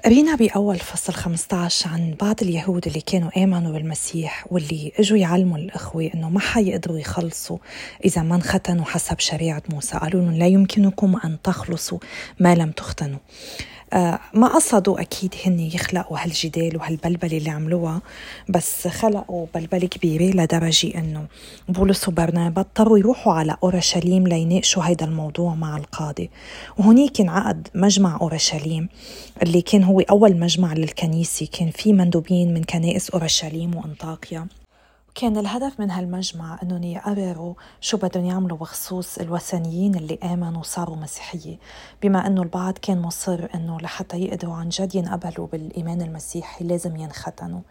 قرينا 0.06 0.36
بأول 0.36 0.80
فصل 0.80 1.14
15 1.14 1.90
عن 1.90 2.16
بعض 2.22 2.36
اليهود 2.42 2.88
اللي 2.88 3.02
كانوا 3.02 3.44
آمنوا 3.44 3.72
بالمسيح 3.72 4.46
واللي 4.52 4.92
إجوا 5.00 5.18
يعلموا 5.18 5.58
الإخوة 5.58 6.10
إنه 6.16 6.30
ما 6.30 6.40
حيقدروا 6.40 7.00
يخلصوا 7.00 7.58
إذا 8.06 8.22
ما 8.22 8.36
انختنوا 8.36 8.86
حسب 8.86 9.20
شريعة 9.20 9.64
موسى. 9.70 9.98
قالوا 9.98 10.22
لهم 10.22 10.34
لا 10.34 10.48
يمكنكم 10.48 11.16
أن 11.26 11.38
تخلصوا 11.44 12.00
ما 12.40 12.56
لم 12.56 12.72
تختنوا. 12.72 13.20
ما 14.34 14.48
قصدوا 14.48 15.02
أكيد 15.02 15.36
هن 15.46 15.60
يخلقوا 15.60 16.18
هالجدال 16.20 16.78
وهالبلبلة 16.78 17.38
اللي 17.38 17.50
عملوها 17.50 18.02
بس 18.50 18.88
خلقوا 18.88 19.46
بلبلة 19.56 19.88
كبيرة 19.88 20.36
لدرجة 20.36 20.98
إنه 20.98 21.26
بولس 21.70 22.08
وبرنابا 22.08 22.62
اضطروا 22.62 22.98
يروحوا 22.98 23.34
على 23.34 23.56
أورشليم 23.64 24.28
ليناقشوا 24.28 24.84
هيدا 24.84 25.06
الموضوع 25.06 25.56
مع 25.56 25.78
القاضي 25.78 26.30
وهنيك 26.78 27.22
انعقد 27.22 27.68
مجمع 27.76 28.18
أورشليم 28.22 28.90
اللي 29.44 29.62
كان 29.62 29.84
هو 29.84 30.00
أول 30.00 30.40
مجمع 30.40 30.74
للكنيسة. 30.74 31.48
كان 31.60 31.72
فيه 31.72 31.94
مندوبين 31.94 32.54
من 32.54 32.64
كنائس 32.64 33.10
أورشليم 33.10 33.76
وأنطاكيا. 33.76 34.48
كان 35.20 35.38
الهدف 35.38 35.80
من 35.80 35.92
هالمجمع 35.92 36.60
أنهم 36.64 36.84
يقرروا 36.84 37.54
شو 37.82 37.98
بدهم 37.98 38.26
يعملوا 38.26 38.58
بخصوص 38.58 39.18
الوثنيين 39.18 39.96
اللي 39.96 40.20
آمنوا 40.24 40.60
وصاروا 40.60 40.96
مسيحية 40.96 41.58
بما 42.02 42.28
أنه 42.28 42.42
البعض 42.42 42.78
كان 42.78 43.02
مصر 43.02 43.48
إنه 43.56 43.80
لحتى 43.80 44.18
يقدروا 44.18 44.56
عن 44.56 44.70
جد 44.70 44.96
ينقبلوا 44.96 45.48
بالإيمان 45.48 46.02
المسيحي 46.02 46.66
لازم 46.66 46.96
ينختنوا. 46.96 47.62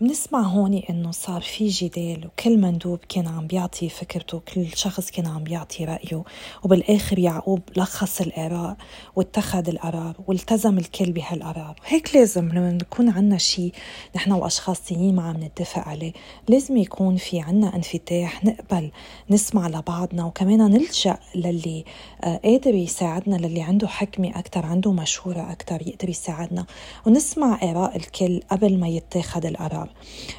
بنسمع 0.00 0.40
هون 0.40 0.74
إنه 0.90 1.10
صار 1.10 1.40
في 1.40 1.68
جدال 1.68 2.26
وكل 2.26 2.58
مندوب 2.58 2.98
كان 3.08 3.26
عم 3.26 3.46
بيعطي 3.46 3.88
فكرته 3.88 4.40
كل 4.54 4.66
شخص 4.74 5.10
كان 5.10 5.26
عم 5.26 5.44
بيعطي 5.44 5.84
رأيه 5.84 6.22
وبالآخر 6.64 7.18
يعقوب 7.18 7.60
لخص 7.76 8.20
الآراء 8.20 8.76
واتخذ 9.16 9.68
القرار 9.68 10.14
والتزم 10.26 10.78
الكل 10.78 11.12
بهالقرار. 11.12 11.80
هيك 11.86 12.16
لازم 12.16 12.48
لما 12.48 12.72
نكون 12.72 13.08
عنا 13.08 13.38
شيء 13.38 13.72
نحن 14.16 14.32
وأشخاص 14.32 14.80
تانيين 14.80 15.16
ما 15.16 15.22
عم 15.22 15.44
نتفق 15.44 15.88
عليه 15.88 16.12
لازم 16.48 16.76
يكون 16.76 17.16
في 17.16 17.40
عنا 17.40 17.76
انفتاح 17.76 18.44
نقبل 18.44 18.90
نسمع 19.30 19.68
لبعضنا 19.68 20.24
وكمان 20.24 20.58
نلجأ 20.58 21.18
للي 21.34 21.84
آه، 22.24 22.40
قادر 22.44 22.74
يساعدنا 22.74 23.36
للي 23.36 23.62
عنده 23.62 23.88
حكمة 23.88 24.28
أكثر 24.38 24.66
عنده 24.66 24.92
مشورة 24.92 25.52
أكثر 25.52 25.88
يقدر 25.88 26.08
يساعدنا 26.08 26.66
ونسمع 27.06 27.58
آراء 27.62 27.96
الكل 27.96 28.40
قبل 28.50 28.78
ما 28.78 28.88
يتخذ 28.88 29.46
القرار. 29.46 29.87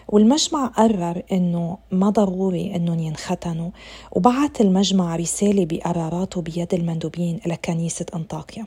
والمجمع 0.07 0.65
قرر 0.67 1.21
إنه 1.31 1.77
ما 1.91 2.09
ضروري 2.09 2.75
إنهم 2.75 2.99
ينختنوا 2.99 3.69
وبعث 4.11 4.61
المجمع 4.61 5.15
رسالة 5.15 5.65
بقراراته 5.65 6.41
بيد 6.41 6.73
المندوبين 6.73 7.39
إلى 7.45 7.57
كنيسة 7.65 8.05
أنطاكيا. 8.15 8.65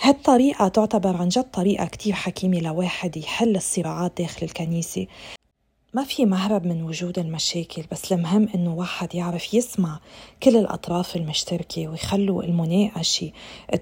هالطريقة 0.00 0.68
تعتبر 0.68 1.16
عن 1.16 1.28
جد 1.28 1.50
طريقة 1.52 1.84
كتير 1.84 2.12
حكيمة 2.12 2.60
لواحد 2.60 3.16
يحل 3.16 3.56
الصراعات 3.56 4.12
داخل 4.18 4.46
الكنيسة. 4.46 5.06
ما 5.96 6.04
في 6.04 6.26
مهرب 6.26 6.66
من 6.66 6.82
وجود 6.82 7.18
المشاكل 7.18 7.84
بس 7.92 8.12
المهم 8.12 8.48
إنه 8.54 8.74
واحد 8.74 9.14
يعرف 9.14 9.54
يسمع 9.54 10.00
كل 10.42 10.56
الأطراف 10.56 11.16
المشتركة 11.16 11.88
ويخلوا 11.88 12.42
المناقشة 12.42 13.32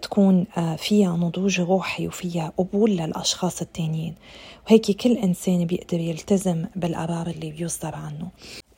تكون 0.02 0.47
آه، 0.56 0.76
فيها 0.76 1.16
نضوج 1.16 1.61
روحي 1.61 2.06
وفيها 2.06 2.52
قبول 2.59 2.90
للأشخاص 2.90 3.61
التانيين. 3.62 4.14
وهيك 4.66 4.90
كل 4.90 5.12
إنسان 5.12 5.64
بيقدر 5.64 6.00
يلتزم 6.00 6.64
بالقرار 6.76 7.26
اللي 7.26 7.50
بيصدر 7.50 7.94
عنه. 7.94 8.28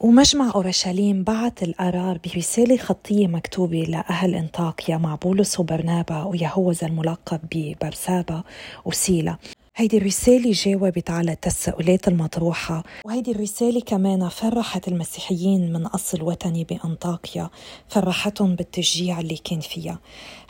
ومجمع 0.00 0.52
أورشليم 0.54 1.22
بعت 1.22 1.62
القرار 1.62 2.18
برسالة 2.24 2.76
خطية 2.76 3.26
مكتوبة 3.26 3.82
لأهل 3.82 4.34
انطاكيا 4.34 4.96
مع 4.96 5.14
بولس 5.14 5.60
وبرنابا 5.60 6.24
ويهوذا 6.24 6.86
الملقب 6.86 7.40
ببرسابا 7.52 8.42
وسيلا 8.84 9.36
هيدي 9.78 9.96
الرسالة 9.96 10.52
جاوبت 10.52 11.10
على 11.10 11.32
التساؤلات 11.32 12.08
المطروحة 12.08 12.82
وهيدي 13.04 13.30
الرسالة 13.30 13.80
كمان 13.80 14.28
فرحت 14.28 14.88
المسيحيين 14.88 15.72
من 15.72 15.86
أصل 15.86 16.22
وطني 16.22 16.64
بأنطاكيا 16.64 17.50
فرحتهم 17.88 18.54
بالتشجيع 18.54 19.20
اللي 19.20 19.36
كان 19.36 19.60
فيها. 19.60 19.98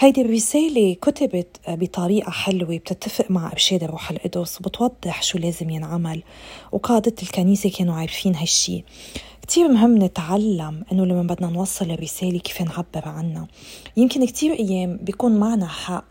هيدي 0.01 0.23
الرسالة 0.23 0.95
كتبت 0.95 1.57
بطريقة 1.69 2.31
حلوة 2.31 2.77
بتتفق 2.79 3.31
مع 3.31 3.53
إرشاد 3.53 3.83
الروح 3.83 4.11
القدس 4.11 4.61
وبتوضح 4.61 5.23
شو 5.23 5.39
لازم 5.39 5.71
ينعمل. 5.71 6.23
وقادة 6.73 7.15
الكنيسة 7.23 7.71
كانوا 7.71 7.95
عارفين 7.95 8.35
هالشي. 8.37 8.85
كتير 9.43 9.69
مهم 9.69 10.03
نتعلم 10.05 10.85
إنه 10.93 11.05
لما 11.07 11.23
بدنا 11.23 11.51
نوصل 11.51 11.91
الرسالة 11.91 12.39
كيف 12.39 12.63
نعبر 12.63 13.09
عنها. 13.09 13.49
يمكن 13.97 14.27
كتير 14.27 14.53
أيام 14.53 14.97
بيكون 15.03 15.33
معنا 15.33 15.67
حق 15.67 16.05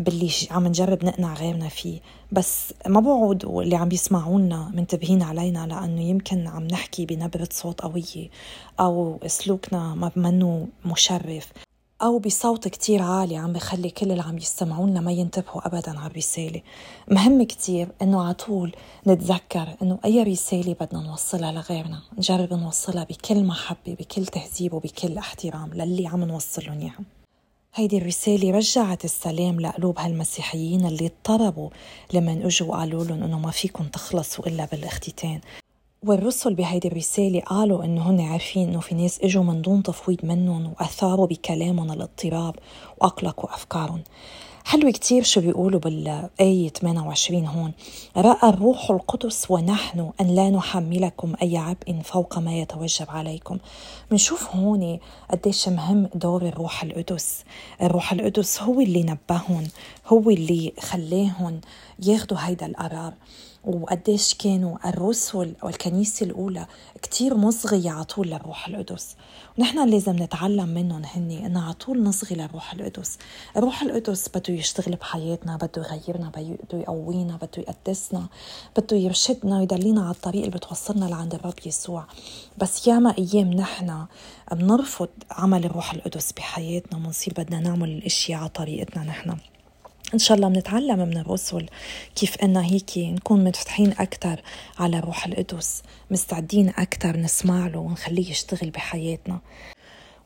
باللي 0.00 0.30
عم 0.50 0.66
نجرب 0.66 1.04
نقنع 1.04 1.34
غيرنا 1.34 1.68
فيه. 1.68 2.00
بس 2.32 2.74
ما 2.86 3.00
بعود 3.00 3.44
اللي 3.44 3.76
عم 3.76 3.92
يسمعونا 3.92 4.70
منتبهين 4.74 5.22
علينا 5.22 5.66
لأنه 5.66 6.02
يمكن 6.02 6.46
عم 6.46 6.66
نحكي 6.66 7.06
بنبرة 7.06 7.48
صوت 7.52 7.80
قوية 7.80 8.28
أو 8.80 9.18
سلوكنا 9.26 9.94
ما 9.94 10.10
منه 10.16 10.68
مشرف 10.84 11.52
أو 12.02 12.18
بصوت 12.18 12.68
كتير 12.68 13.02
عالي 13.02 13.36
عم 13.36 13.52
بخلي 13.52 13.90
كل 13.90 14.10
اللي 14.10 14.22
عم 14.22 14.38
يستمعونا 14.38 15.00
ما 15.00 15.12
ينتبهوا 15.12 15.66
أبدا 15.66 15.98
على 15.98 16.10
الرسالة. 16.10 16.62
مهم 17.10 17.42
كتير 17.42 17.88
إنه 18.02 18.22
على 18.22 18.34
طول 18.34 18.72
نتذكر 19.06 19.76
إنه 19.82 19.98
أي 20.04 20.22
رسالة 20.22 20.76
بدنا 20.80 21.02
نوصلها 21.02 21.52
لغيرنا. 21.52 22.00
نجرب 22.18 22.54
نوصلها 22.54 23.04
بكل 23.04 23.44
محبة 23.44 23.94
بكل 24.00 24.26
تهذيب 24.26 24.74
وبكل 24.74 25.18
احترام 25.18 25.74
للي 25.74 26.06
عم 26.06 26.24
نوصل 26.24 26.62
لهم 26.66 26.80
إياها 26.80 27.17
هيدي 27.74 27.98
الرسالة 27.98 28.50
رجعت 28.50 29.04
السلام 29.04 29.60
لقلوب 29.60 29.98
هالمسيحيين 29.98 30.86
اللي 30.86 31.06
اضطربوا 31.06 31.70
لما 32.12 32.32
اجوا 32.32 32.68
وقالوا 32.68 33.04
لهم 33.04 33.22
إنه 33.22 33.38
ما 33.38 33.50
فيكم 33.50 33.84
تخلصوا 33.84 34.46
إلا 34.46 34.64
بالاختتان. 34.64 35.40
والرسل 36.02 36.54
بهيدي 36.54 36.88
الرسالة 36.88 37.40
قالوا 37.40 37.84
إنه 37.84 38.10
هن 38.10 38.20
عارفين 38.20 38.68
إنه 38.68 38.80
في 38.80 38.94
ناس 38.94 39.20
إجوا 39.20 39.42
من 39.44 39.62
دون 39.62 39.82
تفويض 39.82 40.24
منهم 40.24 40.72
وأثاروا 40.72 41.26
بكلامهم 41.26 41.92
الاضطراب 41.92 42.54
وأقلقوا 43.00 43.54
أفكارهم. 43.54 44.02
حلو 44.68 44.92
كتير 44.92 45.22
شو 45.22 45.40
بيقولوا 45.40 45.80
بالآية 45.80 46.68
28 46.68 47.46
هون. 47.46 47.72
رأى 48.16 48.48
الروح 48.48 48.90
القدس 48.90 49.50
ونحن 49.50 50.10
أن 50.20 50.34
لا 50.34 50.50
نحملكم 50.50 51.34
أي 51.42 51.56
عبء 51.56 52.00
فوق 52.04 52.38
ما 52.38 52.58
يتوجب 52.58 53.06
عليكم. 53.08 53.58
بنشوف 54.10 54.56
هون 54.56 54.98
قديش 55.30 55.68
مهم 55.68 56.08
دور 56.14 56.42
الروح 56.42 56.82
القدس. 56.82 57.44
الروح 57.82 58.12
القدس 58.12 58.62
هو 58.62 58.80
اللي 58.80 59.02
نبههم 59.02 59.68
هو 60.06 60.30
اللي 60.30 60.72
خلاهم 60.80 61.60
ياخدوا 62.06 62.38
هيدا 62.40 62.66
القرار. 62.66 63.14
وقديش 63.64 64.34
كانوا 64.34 64.88
الرسل 64.88 65.54
والكنيسة 65.62 66.26
الأولى 66.26 66.66
كتير 67.02 67.34
مصغية 67.34 67.90
على 67.90 68.04
طول 68.04 68.26
للروح 68.26 68.68
القدس. 68.68 69.16
ونحن 69.58 69.88
لازم 69.88 70.22
نتعلم 70.22 70.68
منهم 70.68 71.02
هني 71.04 71.46
إن 71.46 71.56
على 71.56 71.72
طول 71.72 72.02
نصغي 72.02 72.36
للروح 72.36 72.72
القدس. 72.72 73.18
الروح 73.56 73.82
القدس 73.82 74.28
بده 74.28 74.54
يشتغل 74.54 74.96
بحياتنا 74.96 75.56
بده 75.56 75.70
يغيرنا 75.82 76.28
بده 76.36 76.78
يقوينا 76.78 77.36
بده 77.36 77.50
يقدسنا 77.58 78.26
بده 78.76 78.96
يرشدنا 78.96 79.58
ويدلينا 79.58 80.02
على 80.02 80.10
الطريق 80.10 80.44
اللي 80.44 80.56
بتوصلنا 80.56 81.04
لعند 81.04 81.34
الرب 81.34 81.54
يسوع. 81.66 82.04
بس 82.58 82.86
ياما 82.86 83.14
أيام 83.18 83.50
نحن 83.50 84.06
بنرفض 84.52 85.08
عمل 85.30 85.64
الروح 85.64 85.94
القدس 85.94 86.32
بحياتنا 86.32 86.98
بنصير 86.98 87.34
بدنا 87.38 87.60
نعمل 87.60 87.88
الأشياء 87.88 88.40
على 88.40 88.48
طريقتنا 88.48 89.04
نحن. 89.04 89.36
إن 90.14 90.18
شاء 90.18 90.36
الله 90.36 90.48
بنتعلم 90.48 90.98
من 90.98 91.16
الرسل 91.16 91.66
كيف 92.16 92.36
إن 92.36 92.56
هيك 92.56 92.98
نكون 92.98 93.44
متفتحين 93.44 93.92
أكثر 93.92 94.40
على 94.78 95.00
روح 95.00 95.26
القدس 95.26 95.82
مستعدين 96.10 96.68
أكثر 96.68 97.16
نسمع 97.16 97.66
له 97.66 97.78
ونخليه 97.78 98.30
يشتغل 98.30 98.70
بحياتنا. 98.70 99.40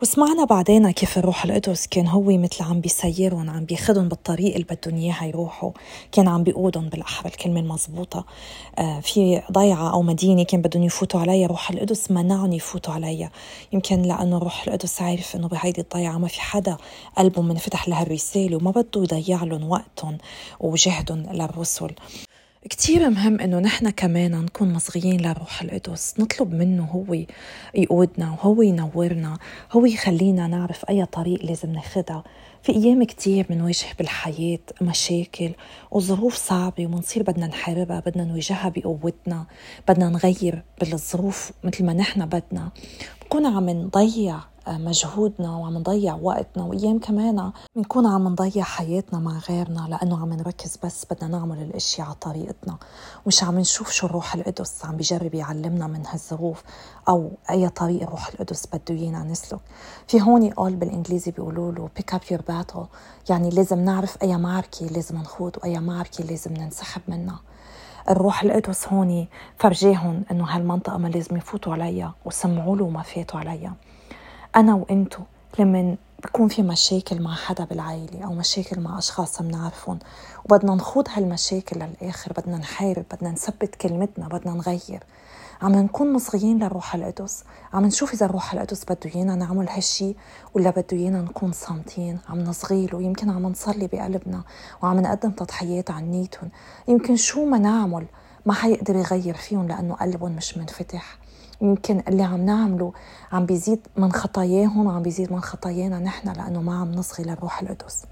وسمعنا 0.02 0.44
بعدين 0.44 0.90
كيف 0.90 1.18
الروح 1.18 1.44
القدس 1.44 1.87
كان 1.87 2.06
هو 2.06 2.23
مثل 2.23 2.64
عم 2.64 2.80
بيسيرهم 2.80 3.50
عم 3.50 3.64
بياخدهم 3.64 4.09
بالطريق 4.09 4.54
اللي 4.54 4.66
بدهم 4.71 4.99
اياها 4.99 5.25
يروحوا 5.25 5.71
كان 6.12 6.28
عم 6.28 6.42
بيقودهم 6.42 6.88
بالأحرى 6.88 7.28
الكلمة 7.30 7.61
المضبوطة. 7.61 8.25
آه 8.78 9.00
في 9.00 9.42
ضيعة 9.52 9.92
أو 9.92 10.02
مدينة 10.02 10.42
كان 10.42 10.62
بدهم 10.62 10.82
يفوتوا 10.82 11.21
عليها 11.21 11.47
روح 11.47 11.71
القدس 11.71 12.11
منعهم 12.11 12.52
يفوتوا 12.52 12.94
عليها. 12.94 13.30
يمكن 13.73 14.02
لأنه 14.02 14.37
الروح 14.37 14.64
القدس 14.66 15.02
عارف 15.02 15.37
إنه 15.37 15.49
بهيدي 15.49 15.80
الضيعة 15.80 16.18
ما 16.18 16.28
في 16.28 16.40
حدا. 16.40 16.76
قلبه 17.16 17.42
منفتح 17.42 17.88
لهالرسالة 17.88 18.57
وما 18.57 18.70
بده 18.70 19.03
يضيع 19.03 19.44
لهم 19.44 19.70
وقتهم 19.70 20.18
وجهدهم 20.61 21.18
للرسل. 21.33 21.90
كتير 22.70 23.11
مهم 23.11 23.40
إنه 23.40 23.59
نحن 23.59 23.90
كمان 23.90 24.44
نكون 24.44 24.72
مصغيين 24.72 25.20
لروح 25.20 25.62
القدس 25.62 26.14
نطلب 26.20 26.55
منه 26.55 26.85
هو 26.85 27.16
يقودنا 27.75 28.31
وهو 28.31 28.62
ينورنا 28.62 29.38
هو 29.72 29.87
يخلينا 29.87 30.46
نعرف 30.46 30.85
أي 30.90 31.05
طريق 31.07 31.44
لازم 31.44 31.72
ناخدها. 31.72 32.25
في 32.62 32.72
أيام 32.72 33.05
كتير 33.05 33.46
بنواجه 33.51 33.87
بالحياة 33.98 34.59
مشاكل 34.83 35.51
وظروف 35.90 36.35
صعبة 36.35 36.87
ومنصير 36.87 37.22
بدنا 37.22 37.46
نحاربها 37.46 38.01
بدنا 38.07 38.25
نواجهها 38.25 38.68
بقوتنا 38.77 39.46
بدنا 39.88 40.09
نغير 40.09 40.62
بالظروف 40.81 41.53
مثل 41.64 41.85
ما 41.85 41.92
نحن 41.92 42.27
بدنا. 42.27 42.70
بكون 43.25 43.46
عم 43.46 43.70
نضيع 43.70 44.52
مجهودنا 44.68 45.57
وعم 45.57 45.79
نضيع 45.79 46.14
وقتنا 46.14 46.64
وأيام 46.64 46.98
كمان 46.98 47.53
بنكون 47.77 48.07
عم 48.07 48.29
نضيع 48.29 48.64
حياتنا 48.64 49.18
مع 49.18 49.38
غيرنا 49.38 49.87
لأنه 49.90 50.22
عم 50.22 50.33
نركز 50.33 50.79
بس 50.85 51.07
بدنا 51.11 51.38
نعمل 51.38 51.62
الاشياء 51.62 52.07
على 52.07 52.16
طريقتنا. 52.16 52.77
مش 53.27 53.44
عم 53.44 53.59
نشوف 53.59 53.90
شو 53.90 54.07
الروح 54.07 54.35
القدس 54.35 54.85
عم 54.85 54.96
بيجرب 54.96 55.35
يعلمنا 55.35 55.87
من 55.87 56.07
هالظروف 56.07 56.62
أو 57.09 57.31
أي 57.51 57.68
طريق 57.68 58.03
الروح 58.03 58.29
القدس 58.29 58.66
بده 58.66 58.94
إيانا 58.94 59.25
نسلك. 59.25 59.61
في 60.09 60.22
هون 60.22 60.51
قول 60.51 60.75
بالإنجليزي 60.77 61.31
بيقولوا 61.31 61.72
له 61.72 61.88
pick 61.96 62.14
up 62.14 62.20
your 62.31 62.42
battle 62.48 62.87
يعني 63.31 63.51
لازم 63.51 63.79
نعرف 63.79 64.22
أي 64.22 64.37
معركه 64.37 64.87
لازم 64.87 65.16
نخوض 65.18 65.57
وأي 65.62 65.81
معركه 65.81 66.25
لازم 66.25 66.53
ننسحب 66.55 67.03
منها. 67.09 67.40
الروح 68.11 68.42
القدس 68.42 68.88
هون 68.88 69.27
فرجاهم 69.59 70.22
إنه 70.31 70.44
هالمنطقة 70.44 70.96
ما 70.98 71.09
لازم 71.09 71.37
يفوتوا 71.37 71.72
عليها 71.72 72.14
وسمعوا 72.25 72.77
له 72.77 72.88
ما 72.88 73.03
فاتوا 73.03 73.40
عليها. 73.40 73.75
أنا 74.57 74.75
وإنتو 74.75 75.23
لما 75.59 75.97
بكون 76.25 76.49
في 76.49 76.62
مشاكل 76.62 77.23
مع 77.23 77.35
حدا 77.35 77.65
بالعائلة 77.65 78.25
أو 78.25 78.33
مشاكل 78.33 78.81
مع 78.81 78.99
أشخاص 78.99 79.43
بنعرفهم 79.43 79.99
وبدنا 80.45 80.75
نخوض 80.75 81.09
هالمشاكل 81.11 81.81
للآخر 81.81 82.33
بدنا 82.33 82.59
نحارب 82.59 83.05
بدنا 83.12 83.31
نثبت 83.31 83.75
كلمتنا 83.75 84.29
بدنا 84.29 84.55
نغير. 84.55 85.05
عم 85.62 85.73
نكون 85.73 86.12
مصغيين 86.12 86.59
للروح 86.59 86.95
القدس. 86.95 87.45
عم 87.73 87.87
نشوف 87.87 88.12
إذا 88.15 88.27
الروح 88.27 88.53
القدس 88.53 88.85
بده 88.85 89.11
إيانا 89.15 89.35
نعمل 89.35 89.69
هالشي 89.69 90.15
ولا 90.55 90.71
بده 90.71 90.87
إيانا 90.93 91.23
نكون 91.23 91.53
صامتين. 91.53 92.19
عم 92.29 92.41
نصغي 92.41 92.87
له 92.87 93.03
يمكن 93.03 93.31
عم 93.31 93.47
نصلي 93.47 93.87
بقلبنا 93.87 94.43
وعم 94.83 95.01
نقدم 95.01 95.31
تضحيات 95.31 95.91
عن 95.91 96.11
نيتهم. 96.11 96.51
يمكن 96.88 97.17
شو 97.17 97.45
ما 97.45 97.59
نعمل 97.59 98.07
ما 98.47 98.53
حيقدر 98.53 98.97
يغير 98.97 99.35
فيهم 99.35 99.69
لأنه 99.69 99.95
قلبهم 99.95 100.33
مش 100.37 100.59
منفتح. 100.59 101.21
يمكن 101.62 102.03
اللي 102.09 102.22
عم 102.22 102.40
نعمله 102.46 102.92
عم 103.33 103.46
بيزيد 103.46 103.87
من 103.96 104.12
خطاياهم 104.12 104.87
وعم 104.87 105.03
بيزيد 105.03 105.33
من 105.33 105.40
خطايانا 105.40 105.98
نحن 105.98 106.29
لأنه 106.29 106.62
ما 106.62 106.81
عم 106.81 106.92
نصغي 106.92 107.25
للروح 107.25 107.62
القدس. 107.62 108.05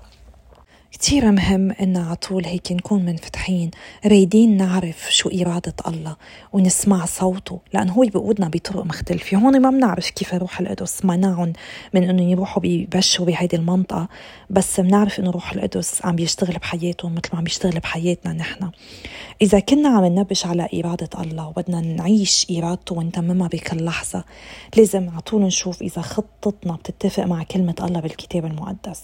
كتير 0.92 1.31
مهم 1.31 1.70
إن 1.70 1.96
على 1.96 2.16
طول 2.16 2.44
هيك 2.44 2.72
نكون 2.72 3.05
منفتحين 3.05 3.70
رايدين 4.07 4.57
نعرف 4.57 5.07
شو 5.11 5.29
إرادة 5.29 5.74
الله 5.88 6.16
ونسمع 6.53 7.07
صوته 7.07 7.61
لأنه 7.74 7.92
هو 7.92 8.00
بيقودنا 8.00 8.48
بطرق 8.48 8.85
مختلفة. 8.85 9.37
هون 9.37 9.61
ما 9.61 9.70
بنعرف 9.70 10.11
كيف 10.11 10.35
روح 10.35 10.61
القدس 10.61 11.05
منعهم 11.05 11.53
من 11.94 12.11
إنه 12.11 12.31
يروحوا 12.31 12.62
بيبشروا 12.62 13.26
بهيدي 13.26 13.57
المنطقة 13.57 14.09
بس 14.50 14.81
بنعرف 14.81 15.20
إنه 15.20 15.31
روح 15.31 15.53
القدس 15.53 16.05
عم 16.05 16.16
بيشتغل 16.16 16.59
بحياتهم 16.59 17.12
مثل 17.14 17.29
ما 17.33 17.38
عم 17.38 17.44
بيشتغل 17.44 17.79
بحياتنا 17.79 18.33
نحن. 18.33 18.70
إذا 19.42 19.61
كنا 19.61 19.88
عم 19.88 20.05
ننبش 20.05 20.46
على 20.46 20.68
إرادة 20.74 21.09
الله 21.20 21.48
وبدنا 21.48 21.81
نعيش 21.81 22.46
إرادته 22.50 22.94
ونتممها 22.94 23.48
بكل 23.48 23.85
لحظة 23.85 24.24
لازم 24.76 25.11
على 25.11 25.20
طول 25.20 25.42
نشوف 25.42 25.83
إذا 25.83 26.03
خطتنا 26.03 26.76
بتتفق 26.76 27.24
مع 27.24 27.42
كلمة 27.42 27.74
الله 27.81 28.00
بالكتاب 28.00 28.44
المقدس. 28.44 29.03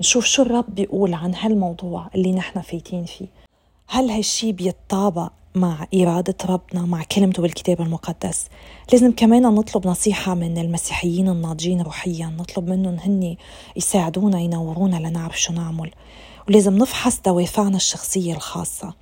نشوف 0.00 0.24
شو 0.24 0.42
الرب 0.42 0.74
بيقول 0.74 1.14
عن 1.14 1.34
هالموضوع 1.34 2.10
اللي 2.14 2.32
نحن 2.32 2.60
فايتين 2.60 3.04
فيه. 3.04 3.26
هل 3.88 4.10
هالشي 4.10 4.52
بيتطابق 4.52 5.32
مع 5.54 5.86
إرادة 5.94 6.34
ربنا 6.48 6.86
مع 6.86 7.02
كلمته 7.04 7.42
بالكتاب 7.42 7.80
المقدس؟ 7.80 8.46
لازم 8.92 9.12
كمان 9.12 9.42
نطلب 9.42 9.86
نصيحة 9.86 10.34
من 10.34 10.58
المسيحيين 10.58 11.28
الناضجين 11.28 11.80
روحيا 11.80 12.26
نطلب 12.26 12.70
منهم 12.70 12.96
هن 12.98 13.36
يساعدونا 13.76 14.40
ينورونا 14.40 14.96
لنعرف 14.96 15.40
شو 15.40 15.52
نعمل. 15.52 15.90
ولازم 16.48 16.78
نفحص 16.78 17.20
دوافعنا 17.20 17.76
الشخصية 17.76 18.34
الخاصة. 18.34 18.94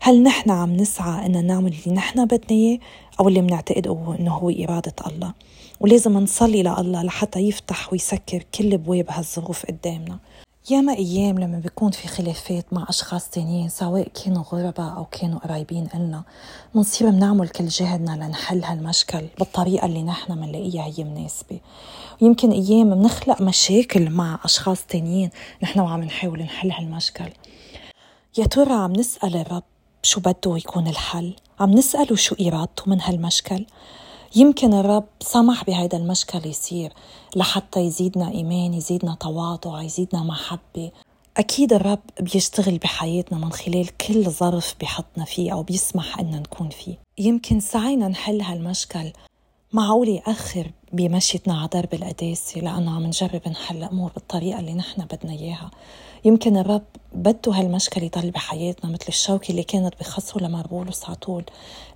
هل 0.00 0.22
نحن 0.22 0.50
عم 0.50 0.76
نسعى 0.76 1.26
إن 1.26 1.46
نعمل 1.46 1.74
اللي 1.84 1.96
نحن 1.96 2.24
بدنا 2.24 2.50
إياه 2.50 2.78
أو 3.20 3.28
اللي 3.28 3.40
بنعتقده 3.40 4.16
إنه 4.18 4.34
هو 4.34 4.50
إرادة 4.50 4.94
الله؟ 5.06 5.32
ولازم 5.80 6.18
نصلي 6.18 6.62
لله 6.62 7.02
لحتى 7.02 7.40
يفتح 7.40 7.92
ويسكر 7.92 8.44
كل 8.54 8.78
بواب 8.78 9.06
هالظروف 9.08 9.66
قدامنا. 9.66 10.18
ياما 10.70 10.92
أيام 10.92 11.38
لما 11.38 11.58
بيكون 11.58 11.90
في 11.90 12.08
خلافات 12.08 12.72
مع 12.72 12.86
أشخاص 12.88 13.30
تانيين 13.30 13.68
سواء 13.68 14.08
كانوا 14.08 14.42
غرباء 14.42 14.96
أو 14.96 15.04
كانوا 15.04 15.38
قريبين 15.38 15.88
إلنا 15.94 16.22
منصير 16.74 17.10
بنعمل 17.10 17.48
كل 17.48 17.66
جهدنا 17.66 18.10
لنحل 18.26 18.64
هالمشكل 18.64 19.26
بالطريقة 19.38 19.86
اللي 19.86 20.02
نحن 20.02 20.32
منلاقيها 20.38 20.84
هي 20.84 21.04
مناسبة. 21.04 21.60
ويمكن 22.20 22.50
أيام 22.50 22.94
بنخلق 22.94 23.42
مشاكل 23.42 24.10
مع 24.10 24.38
أشخاص 24.44 24.84
تانيين 24.86 25.30
نحن 25.62 25.80
وعم 25.80 26.04
نحاول 26.04 26.42
نحل 26.42 26.70
هالمشكل. 26.70 27.30
يا 28.38 28.46
ترى 28.46 28.72
عم 28.72 28.92
نسأل 28.92 29.36
الرب 29.36 29.64
شو 30.02 30.20
بده 30.20 30.56
يكون 30.56 30.88
الحل؟ 30.88 31.34
عم 31.60 31.70
نسأله 31.70 32.16
شو 32.16 32.36
إرادته 32.40 32.82
من 32.86 33.00
هالمشكل؟ 33.00 33.66
يمكن 34.36 34.74
الرب 34.74 35.04
سمح 35.20 35.64
بهذا 35.64 35.98
المشكل 35.98 36.46
يصير 36.46 36.92
لحتى 37.36 37.80
يزيدنا 37.80 38.30
إيمان 38.30 38.74
يزيدنا 38.74 39.14
تواضع 39.20 39.82
يزيدنا 39.82 40.22
محبة. 40.22 40.90
أكيد 41.36 41.72
الرب 41.72 41.98
بيشتغل 42.20 42.78
بحياتنا 42.78 43.38
من 43.38 43.52
خلال 43.52 43.96
كل 43.96 44.30
ظرف 44.30 44.74
بحطنا 44.80 45.24
فيه 45.24 45.52
أو 45.52 45.62
بيسمح 45.62 46.18
إننا 46.18 46.38
نكون 46.38 46.68
فيه. 46.68 46.98
يمكن 47.18 47.60
سعينا 47.60 48.08
نحل 48.08 48.40
هالمشكل 48.40 49.12
معقول 49.72 50.08
يأخر 50.08 50.70
بمشيتنا 50.92 51.58
على 51.58 51.68
درب 51.72 51.94
القداسة 51.94 52.60
لأنه 52.60 52.96
عم 52.96 53.06
نجرب 53.06 53.48
نحل 53.48 53.76
الأمور 53.76 54.10
بالطريقة 54.14 54.60
اللي 54.60 54.74
نحن 54.74 55.04
بدنا 55.04 55.32
إياها. 55.32 55.70
يمكن 56.24 56.56
الرب 56.56 56.82
بده 57.12 57.52
هالمشكل 57.52 58.02
يضل 58.02 58.30
بحياتنا 58.30 58.90
مثل 58.90 59.04
الشوكة 59.08 59.50
اللي 59.50 59.62
كانت 59.62 59.94
بخصه 60.00 60.40
لمربولوس 60.40 61.04
على 61.04 61.14
طول. 61.14 61.44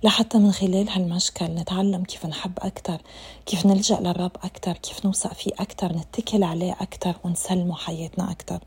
لحتى 0.03 0.37
من 0.37 0.51
خلال 0.51 0.89
هالمشكل 0.89 1.45
نتعلم 1.45 2.03
كيف 2.03 2.25
نحب 2.25 2.51
أكتر 2.61 2.97
كيف 3.45 3.65
نلجأ 3.65 3.99
للرب 3.99 4.31
أكتر 4.43 4.73
كيف 4.73 5.05
نوثق 5.05 5.33
فيه 5.33 5.51
أكتر 5.59 5.93
نتكل 5.93 6.43
عليه 6.43 6.75
أكتر 6.81 7.15
ونسلمه 7.23 7.75
حياتنا 7.75 8.31
أكتر. 8.31 8.59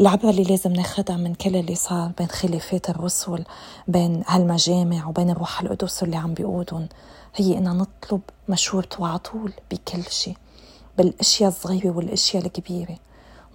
العبرة 0.00 0.30
اللي 0.30 0.42
لازم 0.42 0.72
ناخدها 0.72 1.16
من 1.16 1.34
كل 1.34 1.56
اللي 1.56 1.74
صار 1.74 2.12
بين 2.18 2.26
خلافات 2.28 2.90
الرسل 2.90 3.44
بين 3.88 4.22
هالمجامع 4.26 5.06
وبين 5.08 5.30
الروح 5.30 5.60
القدس 5.60 6.02
اللي 6.02 6.16
عم 6.16 6.34
بيقودهم 6.34 6.88
هي 7.36 7.58
إننا 7.58 7.72
نطلب 7.72 8.20
مشورته 8.48 9.06
على 9.06 9.18
طول 9.18 9.52
بكل 9.70 10.02
شيء 10.10 10.36
بالأشياء 10.98 11.48
الصغيرة 11.48 11.90
والأشياء 11.90 12.46
الكبيرة. 12.46 12.96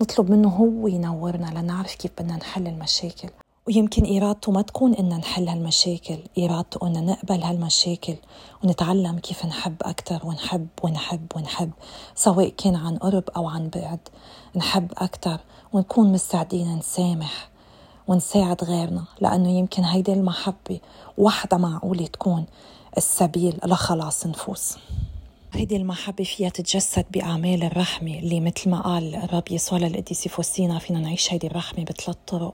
نطلب 0.04 0.32
منه 0.32 0.50
هو 0.50 0.88
ينورنا 0.88 1.60
لنعرف 1.60 1.96
كيف 1.96 2.12
بدنا 2.20 2.36
نحل 2.36 2.68
المشاكل. 2.68 3.30
ويمكن 3.68 4.18
إرادته 4.18 4.52
ما 4.52 4.62
تكون 4.62 4.94
إن 4.94 5.10
نحل 5.10 5.48
هالمشاكل 5.48 6.18
إرادته 6.40 6.88
إن 6.88 7.06
نقبل 7.06 7.44
هالمشاكل 7.44 8.16
ونتعلم 8.64 9.20
كيف 9.20 9.46
نحب 9.46 9.76
أكتر 9.82 10.20
ونحب 10.24 10.68
ونحب 10.84 11.28
ونحب 11.36 11.72
سواء 12.16 12.50
كان 12.50 12.76
عن 12.76 12.98
قرب 12.98 13.24
أو 13.38 13.48
عن 13.48 13.70
بعد. 13.70 14.00
نحب 14.56 14.92
أكتر 14.98 15.40
ونكون 15.74 16.12
مستعدين 16.12 16.78
نسامح 16.78 17.50
ونساعد 18.08 18.64
غيرنا 18.64 19.04
لأنه 19.22 19.50
يمكن 19.50 19.84
هيدي 19.84 20.14
المحبة 20.14 20.80
وحدة 21.18 21.58
معقولة 21.58 22.06
تكون 22.06 22.46
السبيل 22.98 23.60
لخلاص 23.66 24.26
نفوس. 24.26 24.78
هيدي 25.56 25.76
المحبة 25.76 26.24
فيها 26.24 26.50
تتجسد 26.50 27.06
بأعمال 27.12 27.64
الرحمة 27.64 28.20
اللي 28.20 28.40
مثل 28.40 28.70
ما 28.70 28.82
قال 28.82 29.16
الرب 29.16 29.44
يسوع 29.52 29.80
للقديسة 29.80 30.30
فوسينا 30.30 30.80
فينا 30.80 31.00
نعيش 31.00 31.34
هيدي 31.34 31.48
الرحمة 31.48 31.84
بثلاث 31.84 32.18
طرق. 32.28 32.54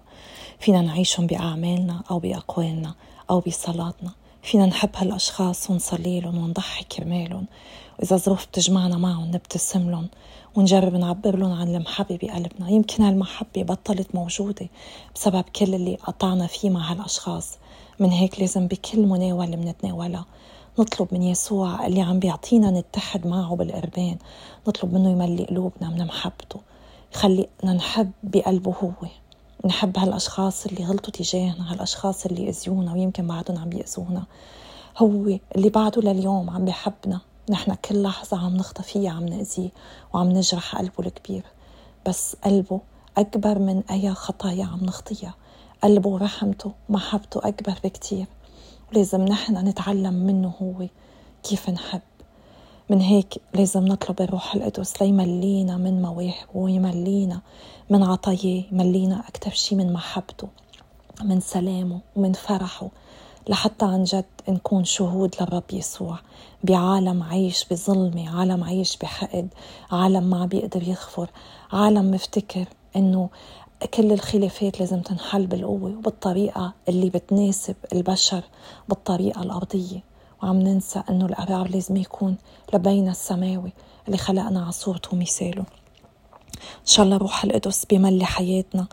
فينا 0.60 0.82
نعيشهم 0.82 1.28
بأعمالنا 1.28 2.02
أو 2.12 2.20
بأقوالنا 2.20 2.96
أو 3.30 3.40
بصلاتنا. 3.40 4.12
فينا 4.44 4.66
نحب 4.66 4.90
هالأشخاص 4.96 5.70
ونصلي 5.70 6.20
لهم 6.20 6.38
ونضحي 6.38 6.84
كرمالهم. 6.84 7.46
وإذا 8.00 8.18
ظروف 8.18 8.48
بتجمعنا 8.48 8.98
معهم 8.98 9.28
نبتسم 9.28 9.90
لهم 9.90 10.08
ونجرب 10.56 10.94
نعبر 10.94 11.36
لهم 11.36 11.52
عن 11.52 11.76
المحبة 11.76 12.20
بقلبنا. 12.22 12.70
يمكن 12.70 13.04
هالمحبة 13.04 13.64
بطلت 13.64 14.16
موجودة 14.16 14.70
بسبب 15.16 15.44
كل 15.56 15.76
اللي 15.76 15.96
قطعنا 15.96 16.48
فيه 16.48 16.70
مع 16.70 16.92
هالأشخاص. 16.92 17.58
من 18.00 18.10
هيك 18.10 18.40
لازم 18.40 18.68
بكل 18.68 19.00
مناولة 19.00 19.56
منتناولها 19.56 20.26
نطلب 20.80 21.08
من 21.12 21.24
يسوع 21.24 21.86
اللي 21.86 22.02
عم 22.02 22.20
بيعطينا 22.20 22.72
نتحد 22.72 23.28
معه 23.28 23.56
بالقربان. 23.56 24.18
نطلب 24.68 24.94
منه 24.94 25.10
يملي 25.10 25.46
قلوبنا 25.46 25.90
من 25.90 26.06
محبته 26.06 26.60
يخلينا 27.14 27.74
نحب 27.76 28.12
بقلبه 28.24 28.72
هو. 28.84 29.08
نحب 29.66 29.98
هالأشخاص 29.98 30.66
اللي 30.66 30.86
غلطوا 30.86 31.14
تجاهنا 31.14 31.74
هالأشخاص 31.74 32.26
اللي 32.26 32.50
أذيونا 32.50 32.94
ويمكن 32.94 33.28
بعدهم 33.28 33.58
عم 33.58 33.70
بيأذونا. 33.70 34.24
هو 34.98 35.40
اللي 35.56 35.70
بعده 35.70 36.02
لليوم 36.02 36.50
عم 36.50 36.66
بيحبنا. 36.66 37.22
نحن 37.50 37.74
كل 37.74 38.04
لحظة 38.04 38.38
عم 38.38 38.58
نخطى 38.58 38.84
فيها 38.84 39.12
عم 39.12 39.26
نأذيه 39.26 39.70
وعم 40.14 40.30
نجرح 40.30 40.76
قلبه 40.76 40.94
الكبير. 41.00 41.44
بس 42.08 42.36
قلبه 42.44 42.80
أكبر 43.18 43.60
من 43.60 43.84
أي 43.92 44.14
خطايا 44.14 44.66
عم 44.66 44.86
نخطيها. 44.86 45.34
قلبه 45.84 46.10
ورحمته 46.10 46.72
ومحبته 46.90 47.48
أكبر 47.48 47.76
بكتير. 47.84 48.26
ولازم 48.92 49.22
نحن 49.22 49.58
نتعلم 49.68 50.14
منه 50.14 50.54
هو 50.62 50.88
كيف 51.44 51.70
نحب. 51.70 52.02
من 52.90 53.02
هيك 53.02 53.42
لازم 53.54 53.88
نطلب 53.88 54.22
الروح 54.22 54.56
القدس 54.56 55.02
ليملينا 55.02 55.78
من 55.78 56.02
مواهبه 56.02 56.36
ويملينا 56.56 57.42
من 57.90 58.04
عطاياه 58.04 58.64
يملينا 58.72 59.20
أكثر 59.28 59.52
شيء 59.52 59.78
من 59.78 59.94
محبته 59.94 60.48
من 61.24 61.40
سلامه 61.40 62.00
ومن 62.16 62.34
فرحه 62.34 62.90
لحتى 63.50 63.86
عن 63.86 64.04
جد 64.04 64.26
نكون 64.50 64.84
شهود 64.84 65.36
للرب 65.42 65.64
يسوع 65.74 66.20
بعالم 66.64 67.24
عايش 67.24 67.66
بظلمة 67.72 68.40
عالم 68.40 68.64
عايش 68.64 68.98
بحقد 68.98 69.48
عالم 69.92 70.24
ما 70.24 70.46
بيقدر 70.46 70.88
يغفر 70.88 71.30
عالم 71.72 72.12
مفتكر 72.12 72.66
إنه 72.96 73.30
كل 73.86 74.12
الخلافات 74.12 74.80
لازم 74.80 75.02
تنحل 75.02 75.48
بالقوة 75.48 75.98
وبالطريقة 75.98 76.74
اللي 76.90 77.10
بتناسب 77.10 77.76
البشر 77.94 78.44
بالطريقة 78.90 79.44
الأرضية. 79.44 80.04
وعم 80.44 80.62
ننسى 80.62 81.04
أنه 81.10 81.26
القرار 81.26 81.70
لازم 81.70 81.98
يكون 81.98 82.38
لبين 82.74 83.10
السماوي 83.10 83.74
اللي 84.08 84.18
خلقنا 84.18 84.62
على 84.64 84.72
صورته 84.72 85.10
ومثاله. 85.14 85.66
إن 86.60 86.86
شاء 86.86 87.06
الله 87.06 87.18
روح 87.18 87.44
القدس 87.44 87.86
بملي 87.86 88.26
حياتنا 88.26 88.88